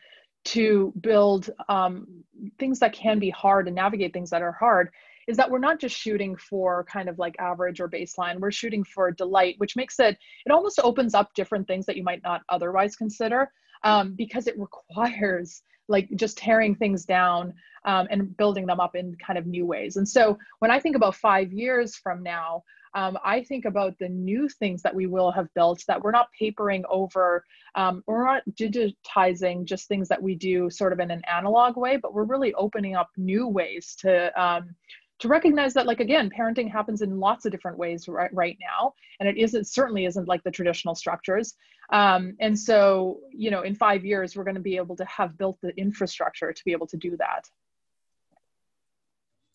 to 0.46 0.94
build 1.02 1.50
um, 1.70 2.24
things 2.60 2.80
that 2.80 2.94
can 2.94 3.20
be 3.20 3.30
hard 3.30 3.68
and 3.68 3.76
navigate 3.76 4.14
things 4.14 4.30
that 4.30 4.42
are 4.42 4.52
hard 4.52 4.90
is 5.28 5.38
that 5.38 5.50
we're 5.50 5.58
not 5.58 5.80
just 5.80 5.98
shooting 5.98 6.36
for 6.36 6.84
kind 6.84 7.10
of 7.10 7.18
like 7.18 7.36
average 7.40 7.80
or 7.80 7.90
baseline 7.90 8.40
we're 8.40 8.52
shooting 8.52 8.84
for 8.84 9.10
delight 9.10 9.56
which 9.58 9.76
makes 9.76 10.00
it 10.00 10.16
it 10.46 10.52
almost 10.52 10.80
opens 10.84 11.16
up 11.16 11.34
different 11.34 11.68
things 11.68 11.86
that 11.86 11.98
you 11.98 12.04
might 12.04 12.22
not 12.24 12.42
otherwise 12.50 12.96
consider 12.96 13.50
um, 13.86 14.14
because 14.14 14.48
it 14.48 14.60
requires 14.60 15.62
like 15.88 16.10
just 16.16 16.38
tearing 16.38 16.76
things 16.76 17.06
down 17.06 17.54
um, 17.86 18.08
and 18.10 18.36
building 18.36 18.66
them 18.66 18.80
up 18.80 18.96
in 18.96 19.16
kind 19.16 19.38
of 19.38 19.46
new 19.46 19.66
ways. 19.66 19.96
And 19.96 20.10
so 20.10 20.38
when 20.60 20.72
I 20.72 20.80
think 20.80 20.96
about 20.96 21.16
five 21.16 21.54
years 21.54 21.96
from 21.96 22.24
now, 22.24 22.64
um, 22.96 23.18
I 23.24 23.44
think 23.44 23.66
about 23.66 24.00
the 24.00 24.10
new 24.10 24.48
things 24.48 24.82
that 24.82 24.96
we 24.96 25.06
will 25.06 25.30
have 25.32 25.54
built 25.54 25.84
that 25.88 26.02
we're 26.02 26.12
not 26.12 26.30
papering 26.38 26.84
over, 26.90 27.44
um, 27.76 28.02
we're 28.08 28.26
not 28.26 28.42
digitizing 28.54 29.66
just 29.66 29.88
things 29.88 30.08
that 30.08 30.24
we 30.24 30.34
do 30.34 30.70
sort 30.70 30.94
of 30.94 31.00
in 31.00 31.12
an 31.12 31.22
analog 31.32 31.76
way, 31.76 31.98
but 31.98 32.14
we're 32.14 32.24
really 32.24 32.54
opening 32.54 32.96
up 32.96 33.10
new 33.18 33.48
ways 33.48 33.96
to 34.00 34.42
um, 34.42 34.74
to 35.20 35.28
recognize 35.28 35.74
that 35.74 35.86
like 35.86 36.00
again 36.00 36.30
parenting 36.30 36.72
happens 36.72 37.02
in 37.02 37.20
lots 37.20 37.46
of 37.46 37.52
different 37.52 37.78
ways 37.78 38.08
right, 38.08 38.34
right 38.34 38.58
now 38.60 38.94
and 39.20 39.30
it 39.30 39.38
isn't 39.38 39.66
certainly 39.68 40.06
isn't 40.06 40.28
like 40.28 40.44
the 40.44 40.52
traditional 40.52 40.96
structures. 40.96 41.56
Um, 41.92 42.36
and 42.40 42.58
so 42.58 43.20
you 43.32 43.52
know 43.52 43.62
in 43.62 43.76
five 43.76 44.04
years 44.04 44.36
we're 44.36 44.44
going 44.44 44.56
to 44.56 44.62
be 44.62 44.78
able 44.78 44.96
to 44.96 45.06
have 45.06 45.38
built 45.38 45.58
the 45.62 45.76
infrastructure 45.78 46.52
to 46.52 46.66
be 46.66 46.72
able 46.72 46.88
to 46.88 46.98
do 46.98 47.16
that 47.18 47.48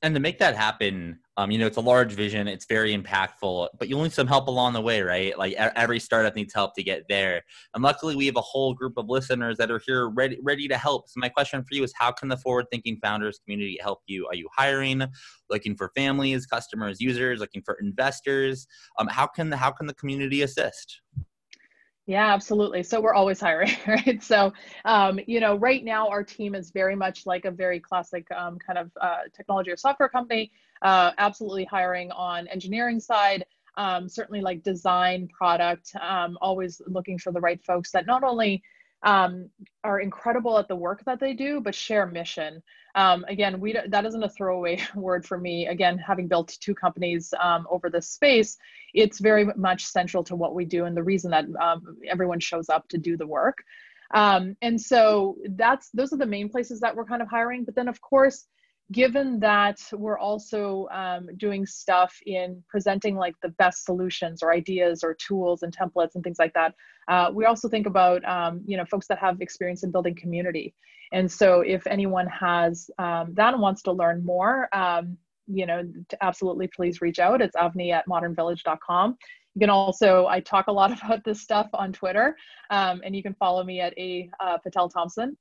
and 0.03 0.15
to 0.15 0.21
make 0.21 0.39
that 0.39 0.57
happen 0.57 1.19
um, 1.37 1.51
you 1.51 1.59
know 1.59 1.67
it's 1.67 1.77
a 1.77 1.81
large 1.81 2.13
vision 2.13 2.49
it's 2.49 2.67
very 2.67 2.97
impactful 2.97 3.69
but 3.79 3.89
you'll 3.89 4.03
need 4.03 4.13
some 4.13 4.27
help 4.27 4.49
along 4.49 4.73
the 4.73 4.81
way 4.81 5.01
right? 5.11 5.37
Like 5.39 5.55
every 5.55 5.99
startup 5.99 6.37
needs 6.37 6.55
help 6.55 6.75
to 6.77 6.83
get 6.83 7.09
there. 7.09 7.43
And 7.75 7.83
luckily 7.83 8.17
we 8.17 8.27
have 8.27 8.37
a 8.37 8.41
whole 8.41 8.75
group 8.75 8.95
of 8.97 9.09
listeners 9.09 9.57
that 9.59 9.71
are 9.71 9.81
here 9.85 10.09
ready 10.09 10.39
ready 10.43 10.69
to 10.69 10.77
help. 10.77 11.09
So 11.09 11.19
my 11.19 11.29
question 11.29 11.63
for 11.63 11.75
you 11.75 11.83
is 11.83 11.93
how 11.97 12.13
can 12.13 12.29
the 12.29 12.37
forward 12.37 12.67
thinking 12.71 12.99
founders 13.03 13.39
community 13.39 13.79
help 13.83 14.01
you? 14.07 14.27
Are 14.27 14.35
you 14.35 14.49
hiring 14.57 15.03
looking 15.49 15.77
for 15.77 15.91
families 15.97 16.47
customers 16.47 17.01
users 17.01 17.41
looking 17.41 17.63
for 17.63 17.77
investors? 17.81 18.67
Um, 18.99 19.09
how 19.09 19.27
can 19.27 19.51
the 19.51 19.57
how 19.57 19.71
can 19.71 19.87
the 19.87 19.95
community 19.95 20.43
assist 20.43 21.01
yeah, 22.07 22.33
absolutely. 22.33 22.83
So 22.83 23.01
we're 23.01 23.15
always 23.15 23.41
hiring, 23.41 23.71
right? 23.87 24.23
So, 24.23 24.53
um, 24.85 25.21
you 25.27 25.39
know, 25.39 25.57
right 25.57 25.85
now 25.85 26.09
our 26.09 26.25
team 26.25 26.55
is 26.55 26.71
very 26.71 26.97
much 26.97 27.27
like 27.27 27.45
a 27.45 27.51
very 27.51 27.79
classic 27.79 28.27
um, 28.33 28.59
kind 28.59 28.79
of 28.79 28.91
uh, 29.01 29.21
technology 29.35 29.71
or 29.71 29.77
software 29.77 30.09
company. 30.09 30.51
Uh, 30.83 31.13
absolutely 31.19 31.65
hiring 31.65 32.11
on 32.13 32.49
engineering 32.49 32.99
side, 32.99 33.45
um, 33.77 34.09
certainly 34.09 34.41
like 34.41 34.63
design, 34.63 35.29
product. 35.29 35.93
Um, 36.01 36.37
always 36.41 36.81
looking 36.87 37.19
for 37.19 37.33
the 37.33 37.41
right 37.41 37.63
folks 37.65 37.93
that 37.93 38.07
not 38.07 38.25
only 38.25 38.63
um, 39.03 39.49
are 39.85 40.01
incredible 40.01 40.59
at 40.59 40.69
the 40.69 40.77
work 40.77 41.05
that 41.05 41.21
they 41.21 41.35
do, 41.35 41.61
but 41.61 41.75
share 41.75 42.07
mission. 42.07 42.63
Um, 42.95 43.25
again, 43.29 43.61
we 43.61 43.77
that 43.89 44.05
isn't 44.05 44.23
a 44.23 44.29
throwaway 44.29 44.81
word 44.95 45.25
for 45.25 45.39
me. 45.39 45.67
Again, 45.67 45.99
having 45.99 46.29
built 46.29 46.57
two 46.61 46.75
companies 46.75 47.33
um, 47.41 47.67
over 47.71 47.89
this 47.89 48.09
space, 48.09 48.57
it's 48.95 49.19
very 49.19 49.47
much 49.57 49.87
central 49.87 50.25
to 50.25 50.37
what 50.37 50.55
we 50.55 50.65
do 50.65 50.85
and 50.85 50.97
the 50.97 51.03
reason 51.03 51.31
that 51.31 51.45
um, 51.61 51.97
everyone 52.09 52.41
shows 52.41 52.69
up 52.69 52.89
to 52.89 52.99
do 52.99 53.17
the 53.17 53.27
work. 53.27 53.65
Um, 54.13 54.57
and 54.61 54.81
so 54.81 55.37
that's 55.51 55.91
those 55.91 56.13
are 56.13 56.17
the 56.19 56.27
main 56.27 56.49
places 56.49 56.81
that 56.81 56.95
we're 56.95 57.05
kind 57.05 57.23
of 57.23 57.29
hiring. 57.29 57.65
But 57.65 57.75
then, 57.75 57.89
of 57.89 58.01
course, 58.01 58.47
given 58.93 59.39
that 59.41 59.79
we're 59.93 60.19
also 60.19 60.89
um, 60.91 61.29
doing 61.37 61.65
stuff 61.65 62.17
in 62.27 62.63
presenting 62.69 63.17
like 63.17 63.35
the 63.43 63.51
best 63.51 63.85
solutions 63.85 64.43
or 64.43 64.53
ideas 64.53 65.05
or 65.05 65.15
tools 65.15 65.63
and 65.63 65.77
templates 65.77 66.15
and 66.15 66.25
things 66.25 66.39
like 66.39 66.53
that 66.55 66.75
uh, 67.11 67.31
we 67.35 67.45
also 67.45 67.69
think 67.69 67.87
about 67.87 68.25
um, 68.25 68.63
you 68.65 68.77
know 68.77 68.85
folks 68.85 69.07
that 69.09 69.19
have 69.19 69.41
experience 69.41 69.83
in 69.83 69.91
building 69.91 70.15
community. 70.15 70.75
And 71.13 71.31
so 71.31 71.61
if 71.63 71.87
anyone 71.89 72.29
has 72.29 72.89
um, 72.99 73.35
that 73.35 73.53
and 73.53 73.61
wants 73.61 73.83
to 73.83 73.93
learn 73.93 74.25
more 74.25 74.69
um, 74.73 75.19
you 75.47 75.67
know 75.67 75.83
absolutely 76.23 76.69
please 76.69 77.01
reach 77.01 77.19
out. 77.19 77.43
It's 77.43 77.57
avni 77.57 77.93
at 77.93 78.07
modernvillage.com 78.07 79.17
you 79.57 79.59
can 79.59 79.71
also 79.71 80.29
i 80.29 80.39
talk 80.39 80.69
a 80.69 80.73
lot 80.73 80.93
about 81.05 81.25
this 81.25 81.41
stuff 81.41 81.69
on 81.75 81.93
twitter 81.93 82.37
um, 82.71 83.01
and 83.05 83.17
you 83.17 83.23
can 83.23 83.35
follow 83.35 83.65
me 83.65 83.81
at 83.81 83.93
a 83.99 84.31
uh, 84.39 84.57
patel 84.59 84.89
thompson. 84.89 85.37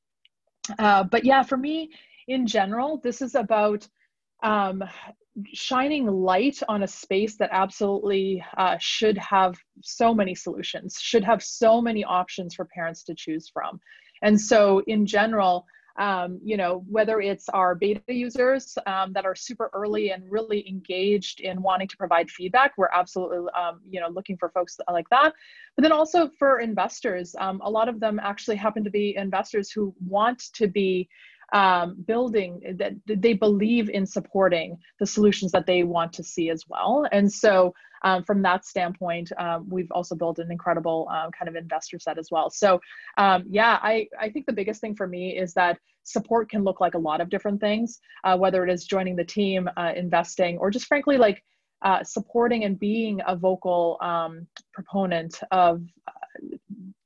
Uh, 0.80 1.04
but 1.04 1.24
yeah 1.24 1.44
for 1.44 1.58
me 1.58 1.90
in 2.30 2.46
general, 2.48 3.00
this 3.04 3.22
is 3.22 3.36
about 3.36 3.86
um, 4.44 4.84
shining 5.54 6.06
light 6.06 6.60
on 6.68 6.84
a 6.84 6.88
space 6.88 7.36
that 7.38 7.50
absolutely 7.52 8.44
uh, 8.58 8.78
should 8.80 9.18
have 9.18 9.56
so 9.82 10.14
many 10.14 10.36
solutions, 10.36 10.98
should 11.02 11.24
have 11.24 11.44
so 11.44 11.82
many 11.82 12.04
options 12.04 12.56
for 12.56 12.66
parents 12.66 13.04
to 13.04 13.14
choose 13.16 13.50
from. 13.52 13.80
And 14.22 14.40
so, 14.40 14.82
in 14.88 15.06
general, 15.06 15.66
um, 16.00 16.40
you 16.44 16.56
know, 16.56 16.84
whether 16.88 17.20
it's 17.20 17.50
our 17.50 17.76
beta 17.76 18.00
users 18.08 18.78
um, 18.86 19.12
that 19.14 19.26
are 19.26 19.36
super 19.36 19.70
early 19.74 20.12
and 20.12 20.24
really 20.30 20.66
engaged 20.68 21.42
in 21.42 21.62
wanting 21.62 21.88
to 21.88 21.98
provide 21.98 22.30
feedback, 22.30 22.72
we're 22.78 22.90
absolutely, 22.94 23.40
um, 23.60 23.82
you 23.90 24.00
know, 24.00 24.08
looking 24.08 24.38
for 24.38 24.50
folks 24.50 24.78
like 24.90 25.10
that. 25.10 25.34
But 25.76 25.84
then 25.84 25.92
also 25.92 26.30
for 26.40 26.60
investors, 26.60 27.36
um, 27.40 27.60
a 27.64 27.70
lot 27.70 27.90
of 27.90 28.00
them 28.00 28.20
actually 28.22 28.56
happen 28.56 28.84
to 28.86 28.90
be 28.90 29.16
investors 29.18 29.72
who 29.72 29.94
want 30.06 30.40
to 30.54 30.68
be 30.68 31.10
um, 31.54 31.96
building 32.08 32.62
that 32.78 32.94
they 33.08 33.34
believe 33.34 33.90
in 33.90 34.06
supporting 34.06 34.78
the 35.00 35.06
solutions 35.06 35.52
that 35.52 35.66
they 35.66 35.84
want 35.84 36.14
to 36.14 36.24
see 36.24 36.50
as 36.50 36.66
well. 36.68 37.08
And 37.12 37.32
so 37.32 37.74
um, 38.04 38.24
from 38.24 38.42
that 38.44 38.66
standpoint, 38.66 39.32
um, 39.38 39.68
we've 39.70 39.92
also 39.92 40.16
built 40.16 40.40
an 40.40 40.52
incredible 40.52 41.08
uh, 41.12 41.30
kind 41.32 41.50
of 41.50 41.56
investor 41.56 42.00
set 42.00 42.18
as 42.18 42.30
well. 42.32 42.50
So 42.50 42.80
um, 43.18 43.44
yeah, 43.50 43.80
I, 43.82 44.08
I 44.20 44.30
think 44.30 44.46
the 44.46 44.54
biggest 44.54 44.82
thing 44.82 44.96
for 44.96 45.08
me 45.08 45.38
is 45.38 45.54
that 45.54 45.80
support 46.04 46.50
can 46.50 46.64
look 46.64 46.80
like 46.80 46.94
a 46.94 47.00
lot 47.00 47.22
of 47.22 47.30
different 47.30 47.60
things, 47.60 48.00
uh, 48.24 48.38
whether 48.38 48.64
it 48.66 48.72
is 48.72 48.86
joining 48.86 49.16
the 49.16 49.26
team, 49.26 49.70
uh, 49.78 49.92
investing, 49.96 50.58
or 50.58 50.72
just 50.72 50.86
frankly 50.86 51.18
like 51.18 51.44
uh, 51.82 52.04
supporting 52.04 52.64
and 52.64 52.80
being 52.80 53.22
a 53.28 53.36
vocal 53.36 53.98
um, 54.02 54.48
proponent 54.74 55.40
of 55.52 55.82
uh, 56.08 56.58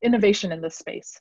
innovation 0.02 0.52
in 0.52 0.62
this 0.62 0.78
space 0.78 1.20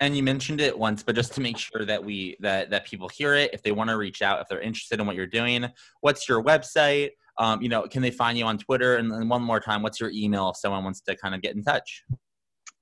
and 0.00 0.16
you 0.16 0.22
mentioned 0.22 0.60
it 0.60 0.76
once 0.78 1.02
but 1.02 1.14
just 1.14 1.32
to 1.34 1.40
make 1.40 1.56
sure 1.56 1.84
that 1.84 2.02
we 2.02 2.36
that 2.40 2.70
that 2.70 2.84
people 2.86 3.08
hear 3.08 3.34
it 3.34 3.50
if 3.52 3.62
they 3.62 3.72
want 3.72 3.90
to 3.90 3.96
reach 3.96 4.22
out 4.22 4.40
if 4.40 4.48
they're 4.48 4.60
interested 4.60 5.00
in 5.00 5.06
what 5.06 5.16
you're 5.16 5.26
doing 5.26 5.66
what's 6.00 6.28
your 6.28 6.42
website 6.42 7.10
um, 7.38 7.60
you 7.62 7.68
know 7.68 7.82
can 7.82 8.02
they 8.02 8.10
find 8.10 8.38
you 8.38 8.44
on 8.44 8.58
twitter 8.58 8.96
and 8.96 9.28
one 9.30 9.42
more 9.42 9.60
time 9.60 9.82
what's 9.82 10.00
your 10.00 10.10
email 10.10 10.50
if 10.50 10.56
someone 10.56 10.84
wants 10.84 11.00
to 11.00 11.16
kind 11.16 11.34
of 11.34 11.42
get 11.42 11.54
in 11.54 11.62
touch 11.62 12.04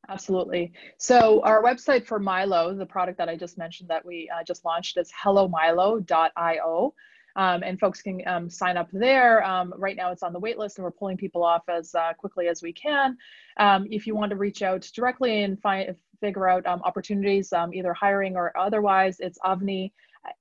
Absolutely. 0.09 0.72
So 0.98 1.40
our 1.44 1.62
website 1.62 2.07
for 2.07 2.18
Milo, 2.18 2.74
the 2.74 2.87
product 2.87 3.18
that 3.18 3.29
I 3.29 3.37
just 3.37 3.57
mentioned 3.57 3.88
that 3.88 4.05
we 4.05 4.31
uh, 4.35 4.42
just 4.44 4.64
launched 4.64 4.98
is 4.98 5.11
hellomilo.io. 5.11 6.94
Um, 7.37 7.64
and 7.64 7.81
folks 7.81 8.00
can 8.00 8.22
um, 8.27 8.48
sign 8.48 8.77
up 8.77 8.88
there. 8.92 9.42
Um, 9.44 9.74
right 9.77 9.96
now, 9.96 10.12
it's 10.12 10.22
on 10.22 10.33
the 10.33 10.38
wait 10.38 10.57
list, 10.57 10.79
and 10.79 10.85
we're 10.85 10.92
pulling 10.92 11.16
people 11.16 11.42
off 11.42 11.62
as 11.68 11.92
uh, 11.94 12.12
quickly 12.16 12.46
as 12.46 12.62
we 12.62 12.72
can. 12.72 13.16
Um, 13.59 13.88
if 13.90 14.07
you 14.07 14.14
want 14.14 14.31
to 14.31 14.37
reach 14.37 14.62
out 14.62 14.88
directly 14.94 15.42
and 15.42 15.61
find 15.61 15.96
figure 16.24 16.48
out 16.48 16.66
um, 16.66 16.80
opportunities, 16.84 17.52
um, 17.52 17.74
either 17.74 17.92
hiring 17.92 18.37
or 18.37 18.56
otherwise, 18.56 19.16
it's 19.20 19.38
Avni 19.44 19.92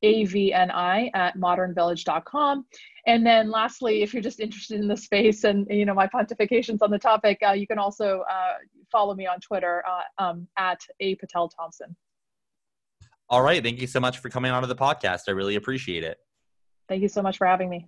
avni 0.01 1.09
at 1.13 1.37
modernvillage.com 1.37 2.65
and 3.05 3.25
then 3.25 3.51
lastly 3.51 4.01
if 4.01 4.13
you're 4.13 4.23
just 4.23 4.39
interested 4.39 4.79
in 4.79 4.87
the 4.87 4.95
space 4.95 5.43
and 5.43 5.67
you 5.69 5.83
know 5.83 5.93
my 5.93 6.07
pontifications 6.07 6.77
on 6.81 6.89
the 6.89 6.97
topic 6.97 7.37
uh, 7.45 7.51
you 7.51 7.67
can 7.67 7.77
also 7.77 8.23
uh, 8.31 8.53
follow 8.89 9.13
me 9.13 9.27
on 9.27 9.41
twitter 9.41 9.83
uh, 9.85 10.23
um, 10.23 10.47
at 10.57 10.79
a 11.01 11.15
patel 11.15 11.49
thompson. 11.49 11.93
All 13.29 13.41
right. 13.41 13.63
Thank 13.63 13.81
you 13.81 13.87
so 13.87 13.99
much 13.99 14.19
for 14.19 14.29
coming 14.29 14.51
on 14.51 14.61
to 14.61 14.67
the 14.67 14.75
podcast. 14.75 15.21
I 15.27 15.31
really 15.31 15.55
appreciate 15.55 16.03
it. 16.03 16.17
Thank 16.87 17.01
you 17.01 17.07
so 17.07 17.21
much 17.21 17.37
for 17.37 17.47
having 17.47 17.69
me. 17.69 17.87